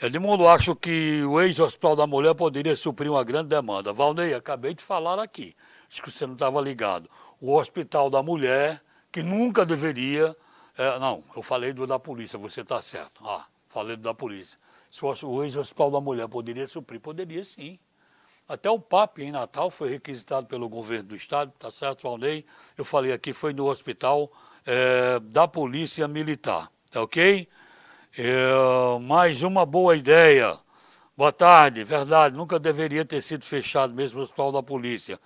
[0.00, 3.92] Edmundo, acho que o ex-hospital da mulher poderia suprir uma grande demanda.
[3.92, 5.56] Valnei, acabei de falar aqui
[5.90, 7.08] acho que você não estava ligado.
[7.40, 10.36] O Hospital da Mulher, que nunca deveria.
[10.76, 13.22] É, não, eu falei do da polícia, você está certo.
[13.26, 14.58] Ah, falei do da polícia.
[14.90, 17.78] Se o ex-Hospital da Mulher poderia suprir, poderia sim.
[18.48, 22.46] Até o PAP em Natal foi requisitado pelo governo do estado, tá certo, Valnei?
[22.78, 24.32] Eu falei aqui, foi no hospital
[24.64, 27.46] é, da Polícia Militar, tá ok?
[28.16, 30.58] É, mais uma boa ideia.
[31.14, 35.20] Boa tarde, verdade, nunca deveria ter sido fechado mesmo o hospital da polícia.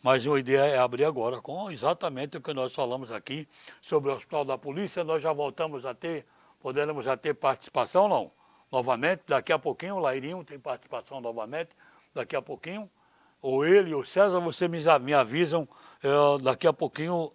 [0.00, 3.48] Mas a ideia é abrir agora com exatamente o que nós falamos aqui
[3.80, 5.02] sobre o Hospital da Polícia.
[5.02, 6.24] Nós já voltamos a ter,
[6.60, 8.30] poderemos já ter participação, não?
[8.70, 11.70] Novamente, daqui a pouquinho, o Lairinho tem participação novamente,
[12.14, 12.90] daqui a pouquinho.
[13.40, 15.68] Ou ele ou César, vocês me, avisam
[16.02, 17.32] é, daqui a pouquinho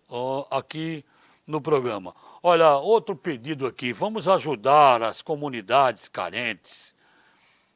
[0.52, 1.06] aqui
[1.48, 2.14] no programa.
[2.42, 6.94] Olha, outro pedido aqui, vamos ajudar as comunidades carentes.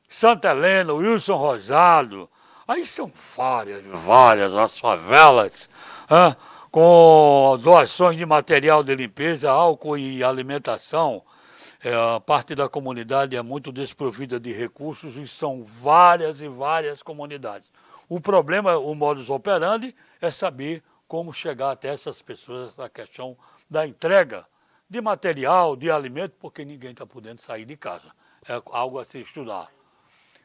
[0.10, 2.30] Santa Helena, Wilson Rosado,
[2.68, 5.70] Aí são várias, várias as favelas,
[6.12, 6.36] hein,
[6.70, 11.24] com doações de material de limpeza, álcool e alimentação.
[11.84, 17.04] É, a parte da comunidade é muito desprovida de recursos e são várias e várias
[17.04, 17.72] comunidades.
[18.10, 23.38] O problema, o modus operandi, é saber como chegar até essas pessoas, essa questão
[23.70, 24.46] da entrega
[24.90, 28.08] de material, de alimento, porque ninguém está podendo sair de casa.
[28.48, 29.68] É algo a se estudar.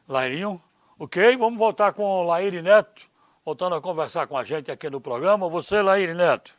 [0.07, 0.61] Lairinho,
[0.99, 1.35] ok?
[1.37, 3.07] Vamos voltar com o Laíri Neto,
[3.45, 5.47] voltando a conversar com a gente aqui no programa.
[5.49, 6.53] Você, Laíri Neto.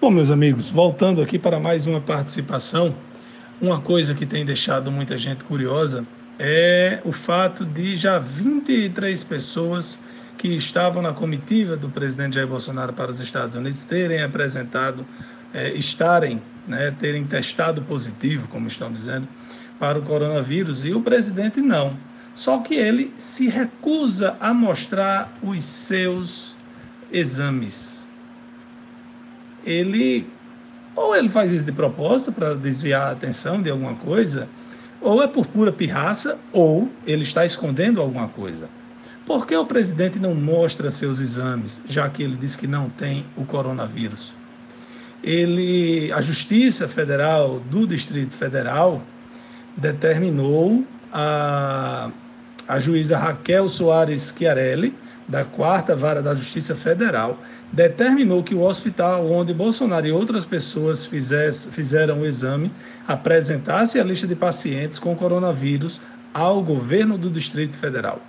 [0.00, 2.94] Bom, meus amigos, voltando aqui para mais uma participação,
[3.60, 6.06] uma coisa que tem deixado muita gente curiosa
[6.38, 9.98] é o fato de já 23 pessoas
[10.36, 15.06] que estavam na comitiva do presidente Jair Bolsonaro para os Estados Unidos terem apresentado,
[15.54, 19.26] é, estarem, né, terem testado positivo, como estão dizendo,
[19.78, 21.96] para o coronavírus e o presidente não.
[22.34, 26.54] Só que ele se recusa a mostrar os seus
[27.10, 28.06] exames.
[29.64, 30.26] Ele
[30.96, 34.48] ou ele faz isso de propósito para desviar a atenção de alguma coisa,
[35.00, 38.68] ou é por pura pirraça, ou ele está escondendo alguma coisa.
[39.26, 43.26] Por que o presidente não mostra seus exames, já que ele diz que não tem
[43.36, 44.32] o coronavírus?
[45.22, 49.02] Ele, a Justiça Federal do Distrito Federal
[49.76, 52.10] determinou a,
[52.66, 54.94] a juíza Raquel Soares Chiarelli,
[55.28, 57.38] da quarta vara da Justiça Federal,
[57.72, 62.70] determinou que o hospital onde Bolsonaro e outras pessoas fizesse, fizeram o exame
[63.06, 66.00] apresentasse a lista de pacientes com coronavírus
[66.32, 68.20] ao governo do Distrito Federal.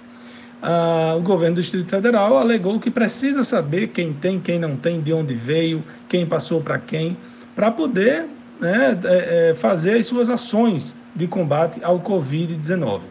[0.61, 5.01] Ah, o governo do Distrito Federal alegou que precisa saber quem tem, quem não tem,
[5.01, 7.15] de onde veio, quem passou para quem,
[7.55, 8.25] para poder
[8.59, 13.01] né, é, é, fazer as suas ações de combate ao Covid-19.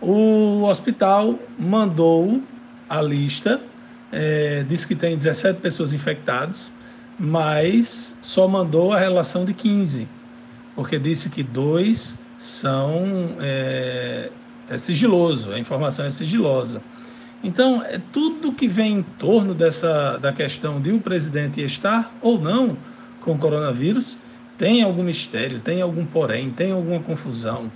[0.00, 2.42] O hospital mandou
[2.88, 3.60] a lista,
[4.12, 6.70] é, diz que tem 17 pessoas infectadas,
[7.18, 10.08] mas só mandou a relação de 15,
[10.74, 14.30] porque disse que dois são é,
[14.68, 16.82] é sigiloso, a informação é sigilosa.
[17.42, 22.38] Então, é tudo que vem em torno dessa da questão de o presidente estar ou
[22.38, 22.76] não
[23.20, 24.16] com o coronavírus
[24.60, 27.72] tem algum mistério, tem algum porém, tem alguma confusão.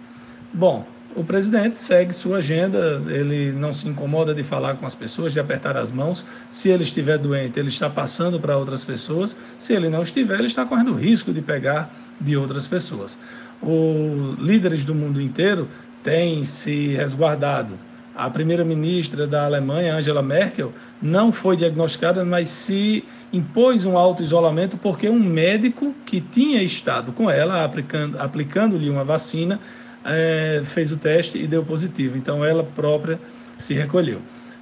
[0.53, 5.33] Bom, o presidente segue sua agenda, ele não se incomoda de falar com as pessoas,
[5.33, 6.27] de apertar as mãos.
[6.50, 9.37] Se ele estiver doente, ele está passando para outras pessoas.
[9.59, 13.16] Se ele não estiver, ele está correndo risco de pegar de outras pessoas.
[13.62, 15.68] Os líderes do mundo inteiro
[16.03, 17.79] têm se resguardado.
[18.14, 20.72] A primeira-ministra da Alemanha, Angela Merkel,
[21.03, 27.29] não foi diagnosticada, mas se impôs um auto-isolamento porque um médico que tinha estado com
[27.29, 29.59] ela, aplicando-lhe aplicando uma vacina,
[30.05, 32.17] é, fez o teste e deu positivo.
[32.17, 33.19] Então ela própria
[33.59, 34.21] se recolheu.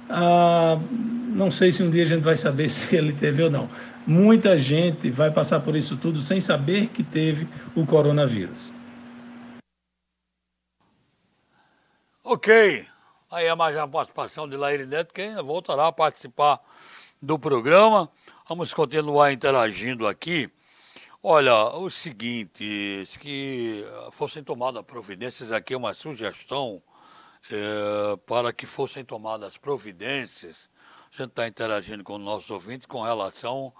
[0.09, 0.79] Ah,
[1.29, 3.69] não sei se um dia a gente vai saber se ele teve ou não.
[4.05, 8.71] Muita gente vai passar por isso tudo sem saber que teve o coronavírus.
[12.23, 12.85] Ok.
[13.31, 16.59] Aí é mais uma participação de Laíri Neto, que voltará a participar
[17.21, 18.09] do programa.
[18.47, 20.49] Vamos continuar interagindo aqui.
[21.25, 23.81] Olha, o seguinte, que
[24.11, 26.83] fossem tomadas providências, aqui é uma sugestão
[27.49, 30.69] é, para que fossem tomadas providências.
[31.13, 33.73] A gente está interagindo com os nossos ouvintes com relação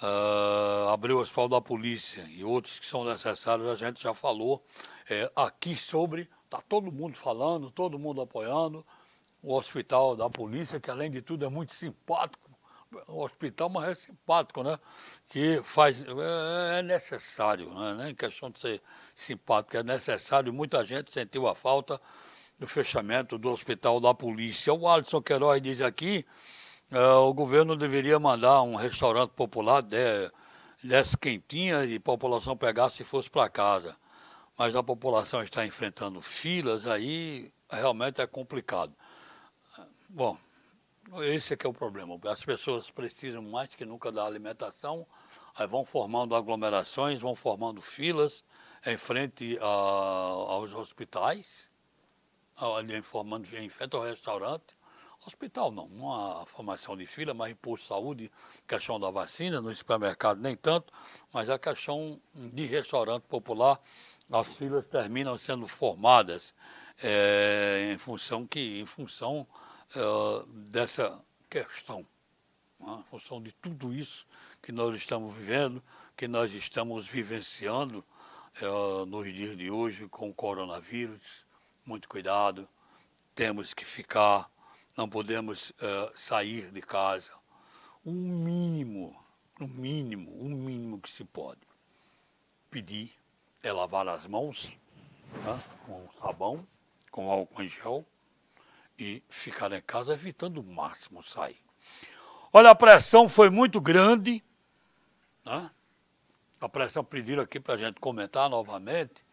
[0.00, 4.14] a uh, abrir o hospital da polícia e outros que são necessários, a gente já
[4.14, 4.64] falou
[5.10, 8.84] é, aqui sobre Está todo mundo falando, todo mundo apoiando.
[9.40, 12.49] O hospital da polícia, que além de tudo é muito simpático.
[13.06, 14.78] O hospital, mas é simpático, né?
[15.28, 16.04] Que faz.
[16.04, 18.04] É, é necessário, né?
[18.04, 18.82] Nem questão de ser
[19.14, 20.52] simpático, é necessário.
[20.52, 22.00] Muita gente sentiu a falta
[22.58, 24.72] do fechamento do hospital da polícia.
[24.72, 26.26] O Alisson Queiroz diz aqui:
[26.90, 30.30] é, o governo deveria mandar um restaurante popular, de,
[30.82, 33.96] desse quentinha e a população pegasse e fosse para casa
[34.60, 38.94] mas a população está enfrentando filas, aí realmente é complicado.
[40.06, 40.36] Bom,
[41.18, 42.18] esse é que é o problema.
[42.24, 45.06] As pessoas precisam mais que nunca da alimentação,
[45.54, 48.44] aí vão formando aglomerações, vão formando filas
[48.86, 51.70] em frente a, aos hospitais,
[52.56, 54.78] ali formando em frente ao restaurante.
[55.26, 58.32] Hospital não, há formação de fila, mas imposto de saúde,
[58.66, 60.90] questão da vacina, no supermercado nem tanto,
[61.30, 63.78] mas a questão de restaurante popular
[64.30, 66.54] as filas terminam sendo formadas
[67.02, 69.46] é, em função que em função
[69.94, 72.06] é, dessa questão,
[72.78, 72.98] né?
[73.00, 74.26] em função de tudo isso
[74.62, 75.82] que nós estamos vivendo,
[76.16, 78.04] que nós estamos vivenciando
[78.60, 81.46] é, nos dias de hoje com o coronavírus.
[81.84, 82.68] Muito cuidado,
[83.34, 84.48] temos que ficar,
[84.96, 87.32] não podemos é, sair de casa.
[88.06, 89.18] Um mínimo,
[89.60, 91.60] um mínimo, um mínimo que se pode
[92.70, 93.12] pedir
[93.62, 94.72] é lavar as mãos
[95.44, 96.66] né, com sabão,
[97.10, 98.06] com álcool em gel
[99.00, 101.58] e ficar em casa evitando o máximo sair.
[102.52, 104.44] Olha, a pressão foi muito grande,
[105.44, 105.70] né?
[106.60, 109.24] A pressão pediram aqui para a gente comentar novamente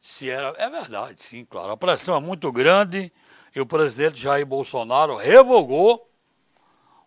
[0.00, 0.54] se era.
[0.56, 1.72] É verdade, sim, claro.
[1.72, 3.12] A pressão é muito grande
[3.52, 6.08] e o presidente Jair Bolsonaro revogou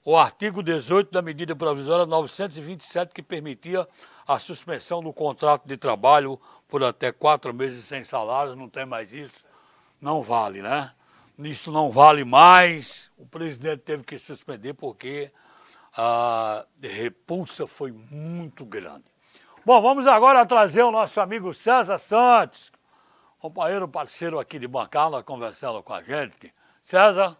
[0.03, 3.87] o artigo 18 da medida provisória 927 que permitia
[4.27, 9.13] a suspensão do contrato de trabalho por até quatro meses sem salário, não tem mais
[9.13, 9.45] isso,
[10.01, 10.91] não vale, né?
[11.43, 15.31] Isso não vale mais, o presidente teve que suspender porque
[15.97, 19.05] a repulsa foi muito grande.
[19.65, 22.71] Bom, vamos agora trazer o nosso amigo César Santos,
[23.39, 26.53] companheiro parceiro aqui de bancada, conversando com a gente.
[26.81, 27.37] César,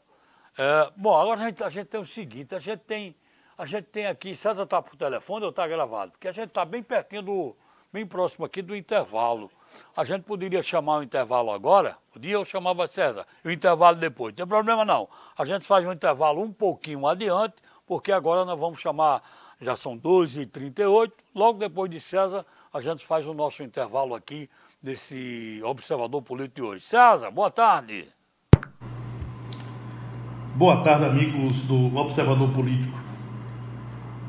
[0.58, 3.16] é, bom, agora a gente, a gente tem o seguinte, a gente tem,
[3.58, 6.12] a gente tem aqui, César está por telefone ou está gravado?
[6.12, 7.58] Porque a gente está bem pertinho do,
[7.94, 9.52] bem próximo aqui do intervalo.
[9.96, 14.34] A gente poderia chamar o intervalo agora, podia eu chamava César, e o intervalo depois.
[14.34, 15.08] Não tem problema não.
[15.38, 17.56] A gente faz um intervalo um pouquinho adiante,
[17.86, 19.22] porque agora nós vamos chamar,
[19.60, 24.50] já são 12h38, logo depois de César, a gente faz o nosso intervalo aqui
[24.82, 26.86] desse observador político de hoje.
[26.86, 28.08] César, boa tarde.
[30.56, 32.98] Boa tarde, amigos do Observador Político.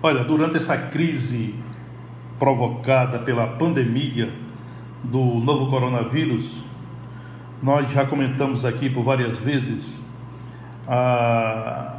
[0.03, 1.55] Olha, durante essa crise
[2.38, 4.32] provocada pela pandemia
[5.05, 6.63] do novo coronavírus,
[7.63, 10.11] nós já comentamos aqui por várias vezes
[10.87, 11.99] a,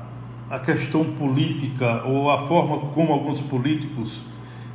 [0.50, 4.24] a questão política ou a forma como alguns políticos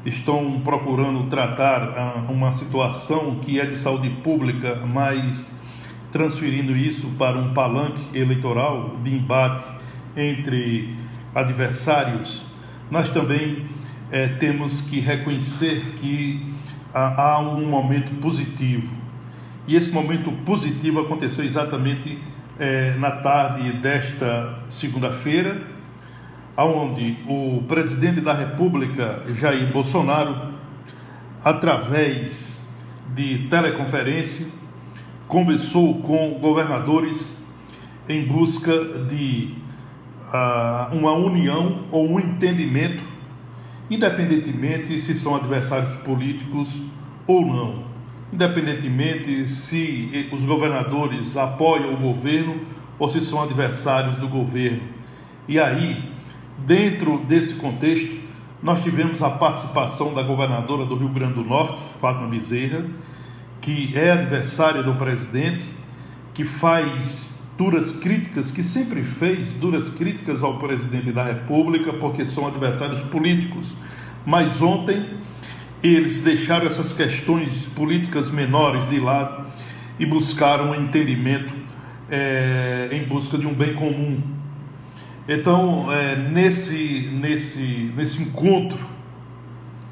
[0.05, 5.59] estão procurando tratar uma situação que é de saúde pública, mas
[6.11, 9.65] transferindo isso para um palanque eleitoral de embate
[10.17, 10.97] entre
[11.35, 12.45] adversários,
[12.91, 13.67] nós também
[14.11, 16.55] é, temos que reconhecer que
[16.99, 18.93] há, há um momento positivo.
[19.67, 22.19] E esse momento positivo aconteceu exatamente
[22.59, 25.63] é, na tarde desta segunda-feira,
[26.57, 30.55] onde o presidente da República, Jair Bolsonaro,
[31.45, 32.69] através
[33.15, 34.49] de teleconferência,
[35.29, 37.47] conversou com governadores
[38.09, 38.73] em busca
[39.07, 39.55] de
[40.29, 43.05] uh, uma união ou um entendimento,
[43.91, 46.83] independentemente se são adversários políticos
[47.27, 47.85] ou não,
[48.33, 52.61] independentemente se os governadores apoiam o governo
[52.99, 54.83] ou se são adversários do governo.
[55.47, 56.13] E aí,
[56.59, 58.19] dentro desse contexto,
[58.63, 62.85] nós tivemos a participação da governadora do Rio Grande do Norte, Fátima Bezerra,
[63.61, 65.65] que é adversária do presidente,
[66.35, 72.47] que faz duras críticas, que sempre fez duras críticas ao presidente da República, porque são
[72.47, 73.77] adversários políticos.
[74.25, 75.11] Mas ontem
[75.83, 79.45] eles deixaram essas questões políticas menores de lado
[79.99, 81.53] e buscaram um entendimento
[82.09, 84.23] é, em busca de um bem comum.
[85.29, 88.87] Então, é, nesse, nesse, nesse encontro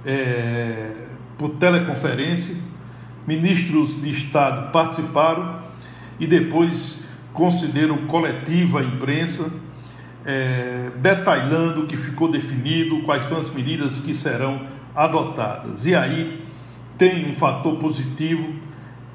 [0.05, 0.93] é,
[1.37, 2.57] por teleconferência,
[3.27, 5.63] ministros de Estado participaram
[6.21, 7.06] e depois
[7.37, 9.53] consideram coletiva a imprensa,
[10.25, 15.85] é, detalhando o que ficou definido, quais são as medidas que serão adotadas.
[15.85, 16.43] E aí
[16.97, 18.55] tem um fator positivo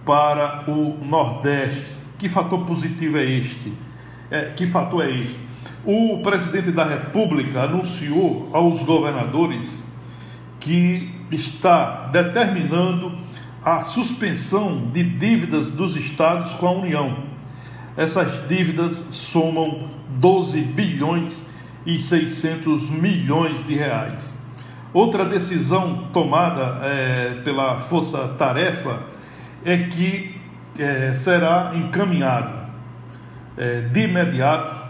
[0.06, 1.84] para o Nordeste.
[2.20, 3.74] Que fator positivo é este?
[4.30, 5.40] É, que fator é este?
[5.84, 9.84] O presidente da República anunciou aos governadores
[10.60, 13.18] que está determinando
[13.66, 17.31] a suspensão de dívidas dos estados com a União.
[17.96, 21.46] Essas dívidas somam 12 bilhões
[21.86, 24.34] e 600 milhões de reais.
[24.94, 29.04] Outra decisão tomada é, pela Força Tarefa
[29.64, 30.40] é que
[30.78, 32.54] é, será encaminhado
[33.58, 34.82] é, de imediato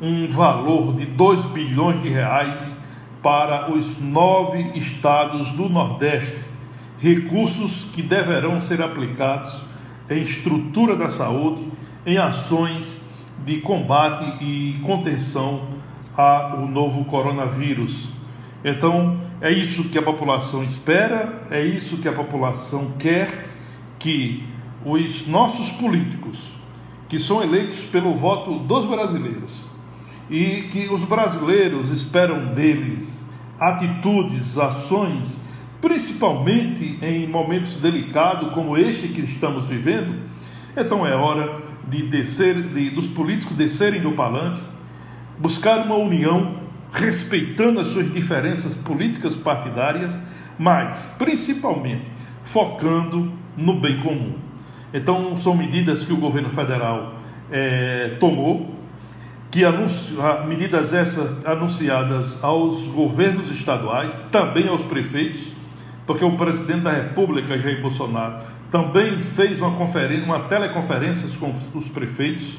[0.00, 2.78] um valor de 2 bilhões de reais
[3.22, 6.54] para os nove estados do Nordeste
[7.04, 9.60] recursos que deverão ser aplicados
[10.08, 11.62] em estrutura da saúde,
[12.06, 13.00] em ações
[13.44, 15.68] de combate e contenção
[16.16, 18.08] ao novo coronavírus.
[18.64, 23.50] Então, é isso que a população espera, é isso que a população quer
[23.98, 24.44] que
[24.84, 26.58] os nossos políticos,
[27.08, 29.66] que são eleitos pelo voto dos brasileiros,
[30.30, 33.26] e que os brasileiros esperam deles
[33.58, 35.40] atitudes, ações
[35.80, 40.18] principalmente em momentos delicados como este que estamos vivendo,
[40.74, 44.62] então é hora de descer, de, dos políticos descerem do palanque,
[45.38, 46.60] buscar uma união,
[46.92, 50.20] respeitando as suas diferenças políticas partidárias,
[50.58, 52.10] mas principalmente
[52.44, 54.34] focando no bem comum.
[54.92, 57.14] Então, são medidas que o governo federal
[57.50, 58.74] é, tomou,
[59.50, 65.52] que anuncio, medidas essas anunciadas aos governos estaduais, também aos prefeitos,
[66.06, 68.44] porque o presidente da República, Jair Bolsonaro,
[68.74, 72.58] também fez uma, conferência, uma teleconferência com os prefeitos.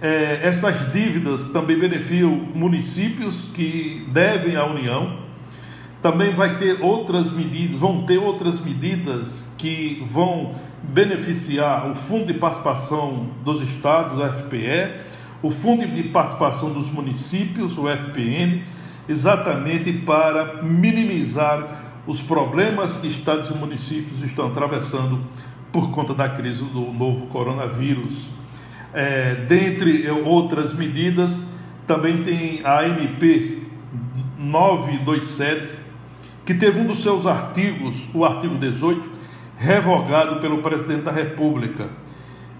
[0.00, 5.18] É, essas dívidas também beneficiam municípios que devem à União.
[6.00, 12.34] Também vai ter outras medidas, vão ter outras medidas que vão beneficiar o Fundo de
[12.34, 15.00] Participação dos Estados, o FPE,
[15.42, 18.62] o Fundo de Participação dos Municípios, o FPM,
[19.08, 25.20] exatamente para minimizar os problemas que estados e municípios estão atravessando
[25.72, 28.28] por conta da crise do novo coronavírus.
[28.92, 31.46] É, dentre outras medidas,
[31.86, 33.62] também tem a MP
[34.38, 35.74] 927,
[36.44, 39.08] que teve um dos seus artigos, o artigo 18,
[39.56, 41.90] revogado pelo presidente da República.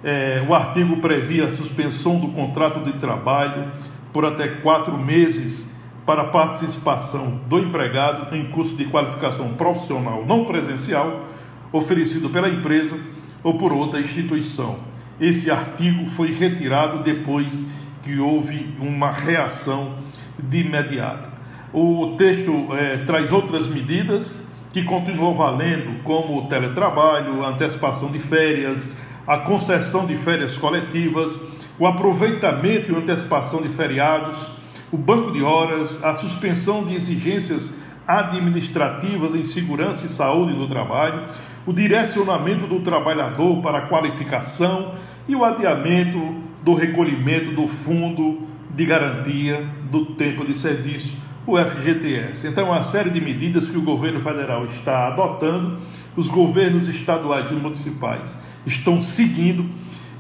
[0.05, 3.71] É, o artigo previa a suspensão do contrato de trabalho
[4.13, 5.70] por até quatro meses
[6.11, 11.27] para participação do empregado em curso de qualificação profissional não presencial
[11.71, 12.99] oferecido pela empresa
[13.45, 14.81] ou por outra instituição.
[15.21, 17.65] Esse artigo foi retirado depois
[18.03, 19.99] que houve uma reação
[20.37, 21.31] de imediata.
[21.73, 28.19] O texto é, traz outras medidas que continuam valendo, como o teletrabalho, a antecipação de
[28.19, 28.91] férias,
[29.25, 31.41] a concessão de férias coletivas,
[31.79, 34.59] o aproveitamento e antecipação de feriados,
[34.93, 37.73] o banco de horas, a suspensão de exigências
[38.07, 41.29] administrativas em segurança e saúde do trabalho,
[41.65, 44.95] o direcionamento do trabalhador para a qualificação
[45.29, 46.19] e o adiamento
[46.65, 51.17] do recolhimento do fundo de garantia do tempo de serviço,
[51.47, 52.49] o FGTS.
[52.49, 55.79] Então, uma série de medidas que o governo federal está adotando,
[56.17, 59.67] os governos estaduais e municipais estão seguindo,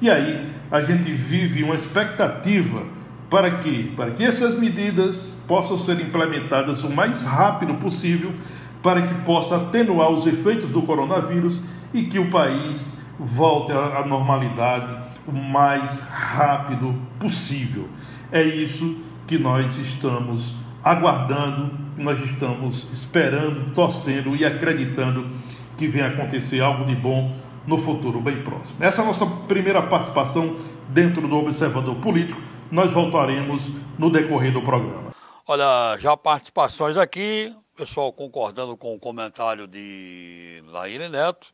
[0.01, 3.00] e aí a gente vive uma expectativa
[3.31, 8.35] para que, para que essas medidas possam ser implementadas o mais rápido possível,
[8.83, 11.63] para que possa atenuar os efeitos do coronavírus
[11.95, 14.97] e que o país volte à normalidade
[15.29, 17.89] o mais rápido possível.
[18.33, 25.29] É isso que nós estamos aguardando, nós estamos esperando, torcendo e acreditando
[25.77, 27.33] que venha acontecer algo de bom
[27.67, 28.77] no futuro bem próximo.
[28.81, 30.57] Essa é a nossa primeira participação
[30.89, 32.41] dentro do Observador Político
[32.71, 33.69] nós voltaremos
[33.99, 35.13] no decorrer do programa.
[35.47, 41.53] Olha, já participações aqui, pessoal concordando com o comentário de Laíne Neto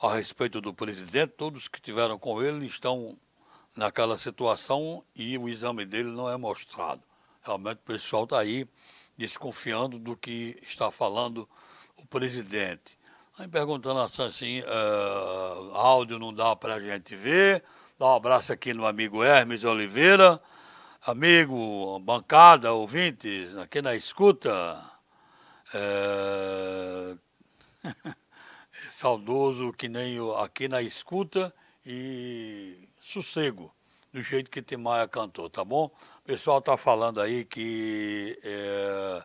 [0.00, 3.16] a respeito do presidente, todos que tiveram com ele estão
[3.76, 7.02] naquela situação e o exame dele não é mostrado.
[7.42, 8.66] Realmente o pessoal está aí
[9.16, 11.48] desconfiando do que está falando
[11.96, 12.98] o presidente.
[13.38, 17.62] Aí perguntando assim, uh, áudio não dá para a gente ver,
[18.00, 20.40] Dá um abraço aqui no amigo Hermes Oliveira,
[21.02, 24.50] amigo, bancada, ouvintes, aqui na escuta.
[25.74, 27.18] É...
[28.88, 33.70] Saudoso que nem eu, aqui na escuta e sossego,
[34.10, 35.90] do jeito que Timaya cantou, tá bom?
[36.20, 39.22] O pessoal tá falando aí que é,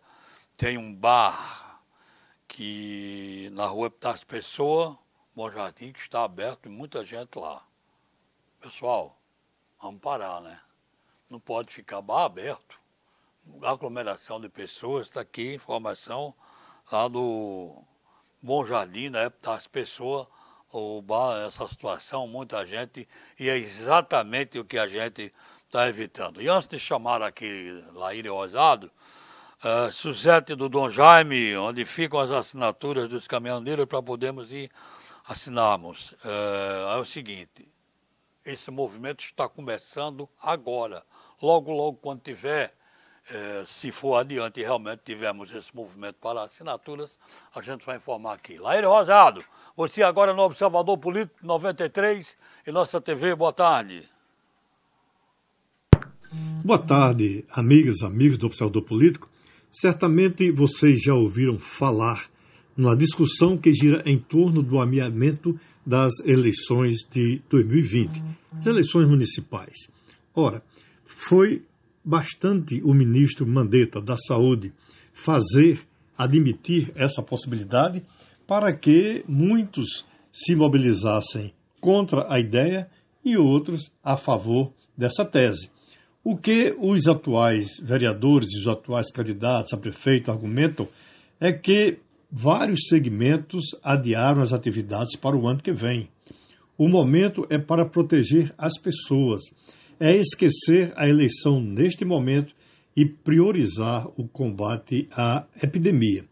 [0.58, 1.82] tem um bar
[2.46, 4.98] que na rua das Pessoas,
[5.34, 7.66] Bom Jardim, que está aberto e muita gente lá.
[8.66, 9.16] Pessoal,
[9.80, 10.60] vamos parar, né?
[11.30, 12.82] Não pode ficar bar aberto.
[13.62, 16.34] Aglomeração de pessoas, está aqui informação
[16.92, 17.78] lá do
[18.42, 20.26] Bom Jardim, na época das pessoas,
[20.72, 23.08] o bar, essa situação, muita gente,
[23.40, 25.32] e é exatamente o que a gente
[25.68, 26.42] está evitando.
[26.42, 28.92] E antes de chamar aqui Laíre Rosado,
[29.64, 34.72] uh, Suzete do Dom Jaime, onde ficam as assinaturas dos caminhoneiros para podermos ir
[35.28, 36.14] assinarmos.
[36.14, 37.75] Uh, é o seguinte,
[38.46, 41.04] esse movimento está começando agora.
[41.42, 42.74] Logo, logo, quando tiver,
[43.30, 47.18] eh, se for adiante e realmente tivermos esse movimento para assinaturas,
[47.56, 48.58] a gente vai informar aqui.
[48.58, 49.44] Laíre Rosado,
[49.76, 52.38] você agora no Observador Político 93
[52.68, 54.08] e nossa TV, boa tarde.
[56.64, 59.30] Boa tarde, amigas, amigos do Observador Político.
[59.72, 62.30] Certamente vocês já ouviram falar
[62.78, 68.24] numa discussão que gira em torno do ameamento das eleições de 2020,
[68.58, 69.76] as eleições municipais.
[70.34, 70.64] Ora,
[71.06, 71.64] foi
[72.04, 74.74] bastante o ministro Mandetta da Saúde
[75.14, 75.80] fazer,
[76.18, 78.04] admitir essa possibilidade
[78.48, 82.90] para que muitos se mobilizassem contra a ideia
[83.24, 85.70] e outros a favor dessa tese.
[86.24, 90.88] O que os atuais vereadores e os atuais candidatos a prefeito argumentam
[91.40, 92.00] é que
[92.38, 96.10] vários segmentos adiaram as atividades para o ano que vem.
[96.78, 99.42] O momento é para proteger as pessoas,
[99.98, 102.54] é esquecer a eleição neste momento
[102.94, 106.26] e priorizar o combate à epidemia.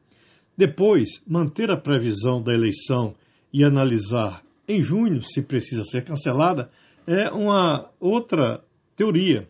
[0.58, 3.16] Depois, manter a previsão da eleição
[3.54, 6.70] e analisar em junho se precisa ser cancelada
[7.08, 8.62] é uma outra
[8.98, 9.48] teoria.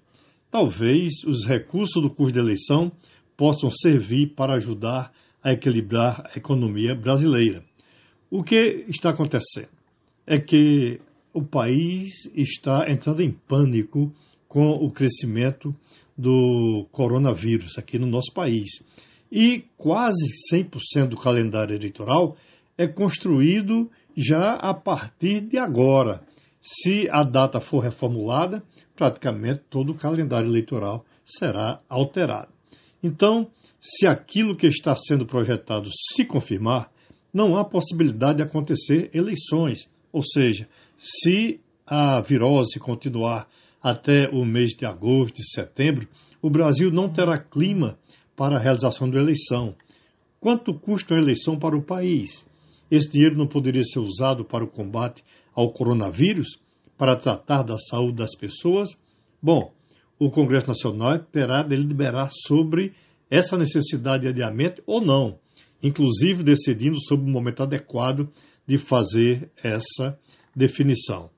[0.51, 2.91] Talvez os recursos do curso de eleição
[3.35, 5.11] possam servir para ajudar
[5.43, 7.63] a equilibrar a economia brasileira.
[8.31, 9.69] O que está acontecendo
[10.25, 10.99] é que
[11.33, 14.13] o país está entrando em pânico
[14.47, 15.75] com o crescimento
[16.17, 18.69] do coronavírus aqui no nosso país.
[19.31, 22.37] E quase 100% do calendário eleitoral
[22.77, 26.21] é construído já a partir de agora.
[26.61, 28.63] Se a data for reformulada,
[28.95, 32.53] praticamente todo o calendário eleitoral será alterado.
[33.01, 33.49] Então,
[33.85, 36.89] se aquilo que está sendo projetado se confirmar,
[37.33, 39.89] não há possibilidade de acontecer eleições.
[40.09, 43.45] Ou seja, se a virose continuar
[43.81, 46.07] até o mês de agosto e setembro,
[46.41, 47.99] o Brasil não terá clima
[48.37, 49.75] para a realização da eleição.
[50.39, 52.47] Quanto custa uma eleição para o país?
[52.89, 55.21] Esse dinheiro não poderia ser usado para o combate
[55.53, 56.57] ao coronavírus,
[56.97, 58.91] para tratar da saúde das pessoas?
[59.41, 59.73] Bom,
[60.17, 62.93] o Congresso Nacional terá de deliberar sobre
[63.33, 65.39] essa necessidade de adiamento ou não,
[65.81, 68.29] inclusive decidindo sobre o momento adequado
[68.67, 70.15] de fazer essa
[70.55, 71.31] definição.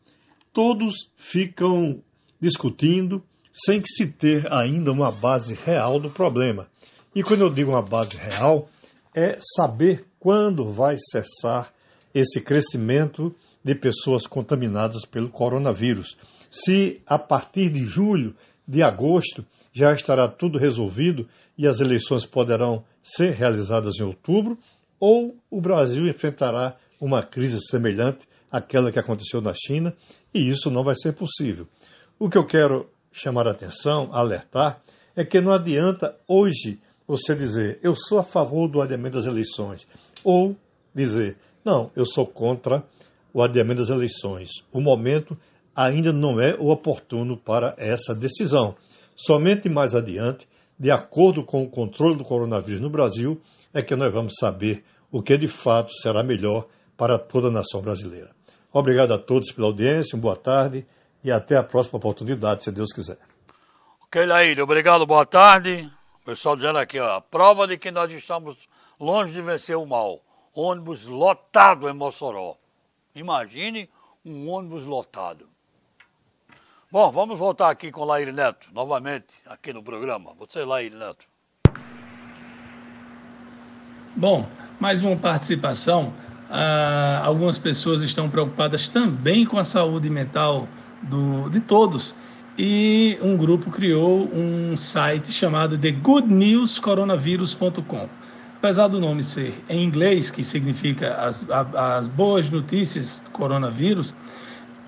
[0.51, 2.03] Todos ficam
[2.37, 6.67] discutindo sem que se ter ainda uma base real do problema.
[7.15, 8.67] E quando eu digo uma base real,
[9.15, 11.73] é saber quando vai cessar
[12.13, 13.33] esse crescimento
[13.63, 16.17] de pessoas contaminadas pelo coronavírus.
[16.51, 18.35] Se a partir de julho,
[18.67, 21.27] de agosto, já estará tudo resolvido
[21.57, 24.57] e as eleições poderão ser realizadas em outubro,
[24.99, 29.93] ou o Brasil enfrentará uma crise semelhante àquela que aconteceu na China,
[30.33, 31.67] e isso não vai ser possível.
[32.17, 34.81] O que eu quero chamar a atenção, alertar,
[35.15, 39.87] é que não adianta hoje você dizer eu sou a favor do adiamento das eleições,
[40.23, 40.55] ou
[40.93, 42.83] dizer não, eu sou contra
[43.33, 44.49] o adiamento das eleições.
[44.71, 45.37] O momento
[45.75, 48.75] ainda não é o oportuno para essa decisão.
[49.15, 50.47] Somente mais adiante
[50.78, 53.41] de acordo com o controle do coronavírus no Brasil,
[53.73, 56.67] é que nós vamos saber o que de fato será melhor
[56.97, 58.32] para toda a nação brasileira.
[58.71, 60.86] Obrigado a todos pela audiência, uma boa tarde
[61.23, 63.17] e até a próxima oportunidade, se Deus quiser.
[64.03, 65.89] Ok, Laíde, obrigado, boa tarde.
[66.21, 68.67] O pessoal dizendo aqui, ó, a prova de que nós estamos
[68.99, 70.19] longe de vencer o mal.
[70.53, 72.55] Ônibus lotado em Mossoró.
[73.13, 73.89] Imagine
[74.26, 75.47] um ônibus lotado.
[76.91, 80.33] Bom, vamos voltar aqui com Laíre Neto, novamente, aqui no programa.
[80.38, 81.25] Você, Laíre Neto.
[84.15, 84.47] Bom,
[84.79, 86.13] mais uma participação.
[86.47, 90.67] Ah, algumas pessoas estão preocupadas também com a saúde mental
[91.01, 92.13] do, de todos.
[92.55, 98.07] E um grupo criou um site chamado The Good News Coronavirus.com.
[98.57, 104.13] Apesar do nome ser em inglês, que significa as, as boas notícias coronavírus,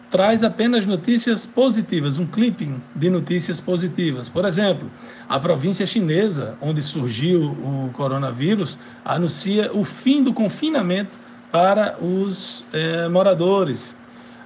[0.09, 4.29] traz apenas notícias positivas, um clipping de notícias positivas.
[4.29, 4.89] Por exemplo,
[5.27, 11.17] a província chinesa, onde surgiu o coronavírus, anuncia o fim do confinamento
[11.51, 13.95] para os eh, moradores.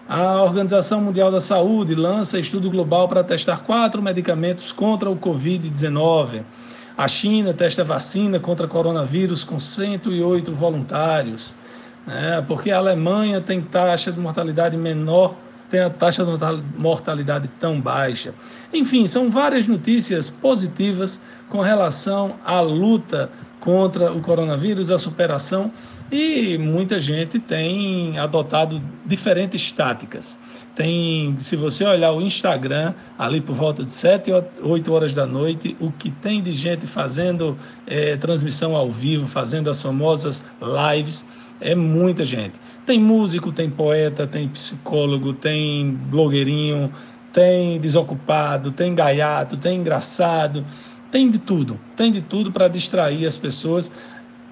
[0.09, 6.43] A Organização Mundial da Saúde lança estudo global para testar quatro medicamentos contra o Covid-19.
[6.97, 11.53] A China testa vacina contra coronavírus com 108 voluntários.
[12.05, 12.43] Né?
[12.47, 15.35] porque a Alemanha tem taxa de mortalidade menor
[15.71, 16.31] tem a taxa de
[16.77, 18.35] mortalidade tão baixa.
[18.73, 25.71] Enfim, são várias notícias positivas com relação à luta contra o coronavírus, a superação,
[26.11, 30.37] e muita gente tem adotado diferentes táticas.
[30.75, 35.77] Tem, se você olhar o Instagram, ali por volta de 7, 8 horas da noite,
[35.79, 37.57] o que tem de gente fazendo
[37.87, 41.25] é, transmissão ao vivo, fazendo as famosas lives,
[41.61, 42.53] é muita gente.
[42.85, 46.91] Tem músico, tem poeta, tem psicólogo, tem blogueirinho,
[47.31, 50.65] tem desocupado, tem gaiato, tem engraçado,
[51.11, 51.79] tem de tudo.
[51.95, 53.91] Tem de tudo para distrair as pessoas.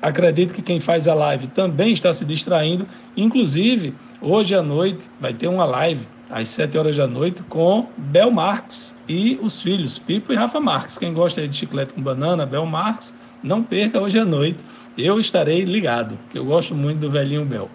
[0.01, 2.87] Acredito que quem faz a live também está se distraindo.
[3.17, 8.29] Inclusive, hoje à noite vai ter uma live às 7 horas da noite com Bel
[8.29, 10.97] Marx e os filhos, Pipo e Rafa Marx.
[10.97, 14.59] Quem gosta de chiclete com banana, Bel Marx, não perca hoje à noite
[14.97, 17.69] eu estarei ligado, que eu gosto muito do velhinho Bel.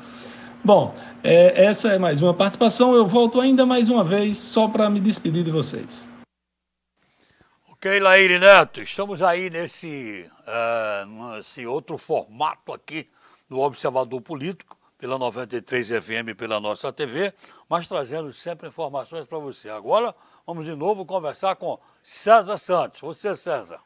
[0.64, 2.94] Bom, é, essa é mais uma participação.
[2.94, 6.08] Eu volto ainda mais uma vez só para me despedir de vocês.
[7.70, 13.10] Ok, Laíre Neto, estamos aí nesse, uh, nesse outro formato aqui
[13.50, 17.34] no Observador Político, pela 93 FM, pela nossa TV,
[17.68, 19.68] mas trazendo sempre informações para você.
[19.68, 20.14] Agora,
[20.46, 23.02] vamos de novo conversar com César Santos.
[23.02, 23.80] Você, César.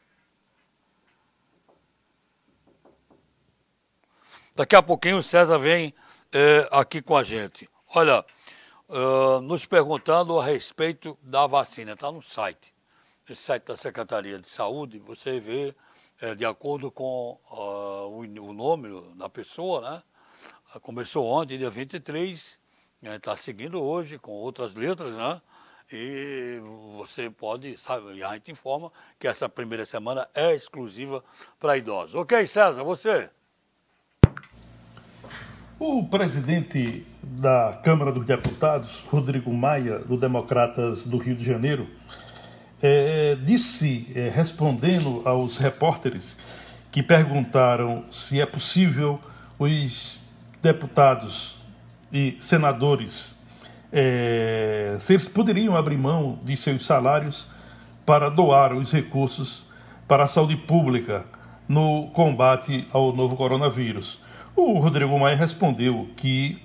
[4.59, 5.93] Daqui a pouquinho o César vem
[6.33, 7.69] é, aqui com a gente.
[7.95, 8.25] Olha,
[8.89, 11.93] uh, nos perguntando a respeito da vacina.
[11.93, 12.73] Está no site,
[13.29, 15.73] no site da Secretaria de Saúde, você vê,
[16.19, 20.03] é, de acordo com uh, o, o, nome da pessoa, né?
[20.81, 22.59] Começou ontem, dia 23,
[23.01, 25.41] está seguindo hoje com outras letras, né?
[25.89, 26.61] E
[26.97, 31.23] você pode, sabe, a gente informa que essa primeira semana é exclusiva
[31.57, 32.13] para idosos.
[32.13, 33.31] Ok, César, você?
[35.81, 41.87] O presidente da Câmara dos Deputados, Rodrigo Maia, do Democratas do Rio de Janeiro,
[42.81, 46.37] é, disse, é, respondendo aos repórteres
[46.91, 49.21] que perguntaram se é possível
[49.57, 50.19] os
[50.61, 51.61] deputados
[52.11, 53.39] e senadores,
[53.89, 57.47] é, se eles poderiam abrir mão de seus salários
[58.05, 59.63] para doar os recursos
[60.05, 61.23] para a saúde pública
[61.69, 64.19] no combate ao novo coronavírus.
[64.61, 66.61] O Rodrigo Maia respondeu que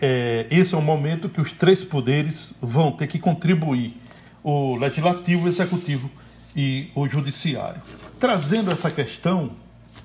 [0.00, 3.94] é, esse é um momento que os três poderes vão ter que contribuir:
[4.42, 6.10] o legislativo, o executivo
[6.56, 7.80] e o judiciário.
[8.18, 9.52] Trazendo essa questão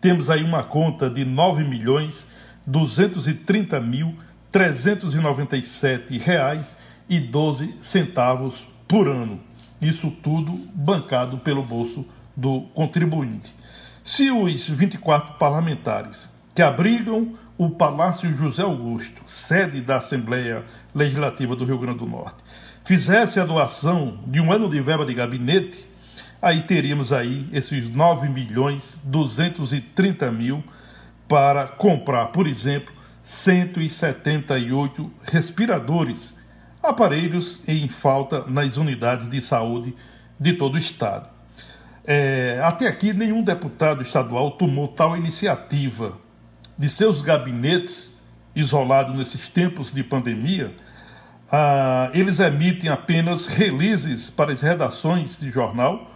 [0.00, 2.26] temos aí uma conta de R$ 9 milhões
[2.66, 4.14] 230 mil
[4.52, 6.76] 397 reais
[7.08, 9.40] e 12 centavos por ano.
[9.80, 13.54] Isso tudo bancado pelo bolso do contribuinte.
[14.02, 21.64] Se os 24 parlamentares que abrigam o Palácio José Augusto, sede da Assembleia Legislativa do
[21.64, 22.42] Rio Grande do Norte,
[22.84, 25.86] fizesse a doação de um ano de verba de gabinete,
[26.40, 30.64] aí teríamos aí esses 9 milhões 230 mil
[31.28, 36.36] para comprar, por exemplo, 178 respiradores,
[36.82, 39.94] aparelhos em falta nas unidades de saúde
[40.38, 41.28] de todo o estado.
[42.04, 46.18] É, até aqui, nenhum deputado estadual tomou tal iniciativa
[46.76, 48.18] de seus gabinetes
[48.56, 50.74] isolados nesses tempos de pandemia.
[51.52, 56.09] Ah, eles emitem apenas releases para as redações de jornal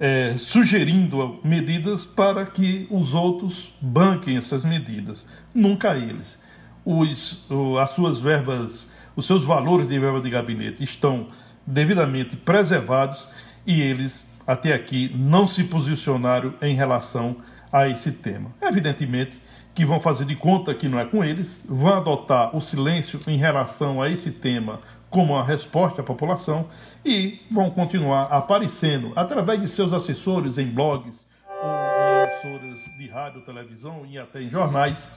[0.00, 6.42] é, sugerindo medidas para que os outros banquem essas medidas, nunca eles.
[6.82, 7.46] Os,
[7.78, 11.28] as suas verbas, os seus valores de verba de gabinete estão
[11.66, 13.28] devidamente preservados
[13.66, 17.36] e eles até aqui não se posicionaram em relação
[17.70, 18.50] a esse tema.
[18.62, 19.40] Evidentemente
[19.74, 23.36] que vão fazer de conta que não é com eles, vão adotar o silêncio em
[23.36, 24.80] relação a esse tema
[25.10, 26.68] como uma resposta à população
[27.04, 31.26] e vão continuar aparecendo através de seus assessores em blogs
[31.62, 35.10] ou em emissoras de rádio, televisão e até em jornais,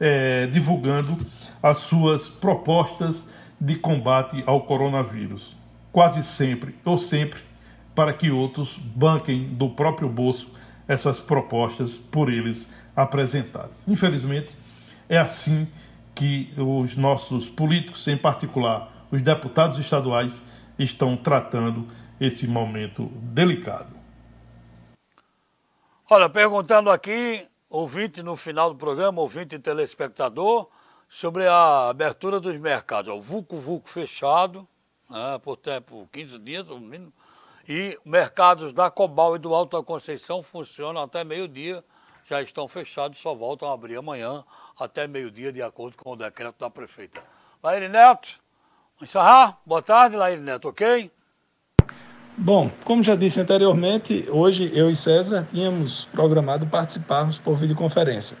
[0.00, 1.16] é, divulgando
[1.62, 3.26] as suas propostas
[3.60, 5.56] de combate ao coronavírus.
[5.92, 7.40] Quase sempre ou sempre
[7.94, 10.48] para que outros banquem do próprio bolso
[10.86, 13.86] essas propostas por eles apresentadas.
[13.86, 14.56] Infelizmente,
[15.08, 15.68] é assim
[16.14, 20.42] que os nossos políticos, em particular os deputados estaduais
[20.78, 21.88] estão tratando
[22.20, 23.96] esse momento delicado.
[26.10, 30.68] Olha, perguntando aqui, ouvinte no final do programa, ouvinte telespectador,
[31.08, 33.12] sobre a abertura dos mercados.
[33.12, 34.66] O Vucu Vucu fechado,
[35.08, 37.12] né, por tempo 15 dias, no mínimo,
[37.68, 41.84] e mercados da Cobal e do Alto da Conceição funcionam até meio-dia,
[42.26, 44.44] já estão fechados, só voltam a abrir amanhã
[44.78, 47.22] até meio-dia, de acordo com o decreto da prefeita.
[47.62, 48.40] Laíri Neto.
[49.00, 49.56] Encerrar?
[49.64, 51.08] Boa tarde, Laíra Neto, ok?
[52.36, 58.36] Bom, como já disse anteriormente, hoje eu e César tínhamos programado participarmos por videoconferência.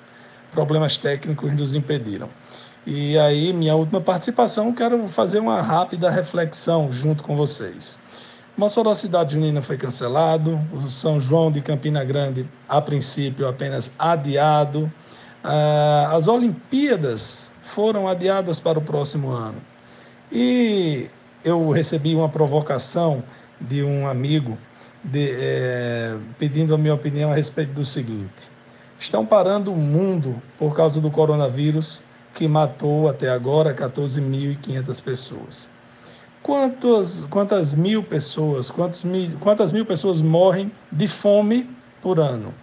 [0.50, 2.28] Problemas técnicos nos impediram.
[2.84, 8.00] E aí, minha última participação, quero fazer uma rápida reflexão junto com vocês.
[8.56, 14.92] Mossoró Cidade Junina foi cancelado, o São João de Campina Grande, a princípio, apenas adiado.
[15.44, 19.77] Ah, as Olimpíadas foram adiadas para o próximo ano.
[20.30, 21.08] E
[21.44, 23.24] eu recebi uma provocação
[23.60, 24.58] de um amigo
[25.02, 28.50] de, é, pedindo a minha opinião a respeito do seguinte:
[28.98, 32.02] estão parando o mundo por causa do coronavírus
[32.34, 35.68] que matou até agora 14.500 pessoas.
[36.42, 41.68] Quantos, quantas mil pessoas, quantos mil, quantas mil pessoas morrem de fome
[42.00, 42.54] por ano?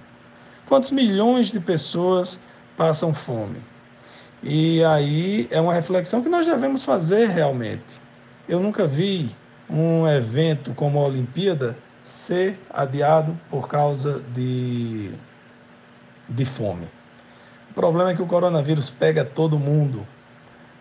[0.66, 2.40] Quantos milhões de pessoas
[2.78, 3.60] passam fome?
[4.48, 8.00] E aí é uma reflexão que nós devemos fazer realmente.
[8.48, 9.36] Eu nunca vi
[9.68, 15.10] um evento como a Olimpíada ser adiado por causa de,
[16.30, 16.88] de fome.
[17.72, 20.06] O problema é que o coronavírus pega todo mundo.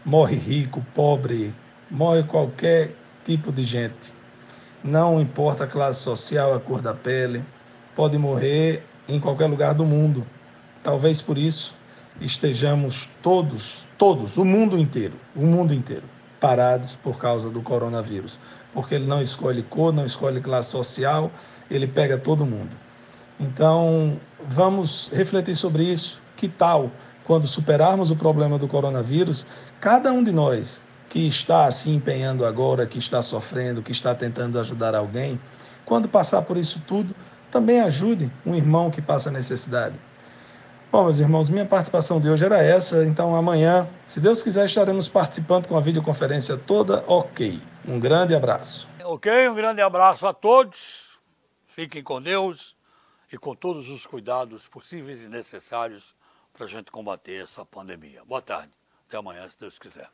[0.05, 1.55] Morre rico, pobre,
[1.91, 2.95] morre qualquer
[3.25, 4.13] tipo de gente.
[4.83, 7.43] Não importa a classe social, a cor da pele,
[7.97, 10.27] pode morrer em qualquer lugar do mundo.
[10.83, 11.75] Talvez por isso
[12.21, 16.05] estejamos todos, todos, o mundo inteiro, o mundo inteiro,
[16.41, 18.39] parados por causa do coronavírus.
[18.73, 21.31] Porque ele não escolhe cor, não escolhe classe social,
[21.71, 22.77] ele pega todo mundo.
[23.39, 26.21] Então, vamos refletir sobre isso.
[26.37, 26.91] Que tal,
[27.25, 29.47] quando superarmos o problema do coronavírus,
[29.81, 34.59] cada um de nós que está se empenhando agora, que está sofrendo, que está tentando
[34.59, 35.41] ajudar alguém,
[35.85, 37.15] quando passar por isso tudo,
[37.51, 39.95] também ajude um irmão que passa necessidade.
[40.95, 45.09] Bom, meus irmãos, minha participação de hoje era essa, então amanhã, se Deus quiser, estaremos
[45.09, 47.61] participando com a videoconferência toda ok.
[47.85, 48.89] Um grande abraço.
[49.03, 51.19] Ok, um grande abraço a todos.
[51.67, 52.77] Fiquem com Deus
[53.33, 56.15] e com todos os cuidados possíveis e necessários
[56.53, 58.25] para a gente combater essa pandemia.
[58.25, 58.71] Boa tarde.
[59.09, 60.09] Até amanhã, se Deus quiser.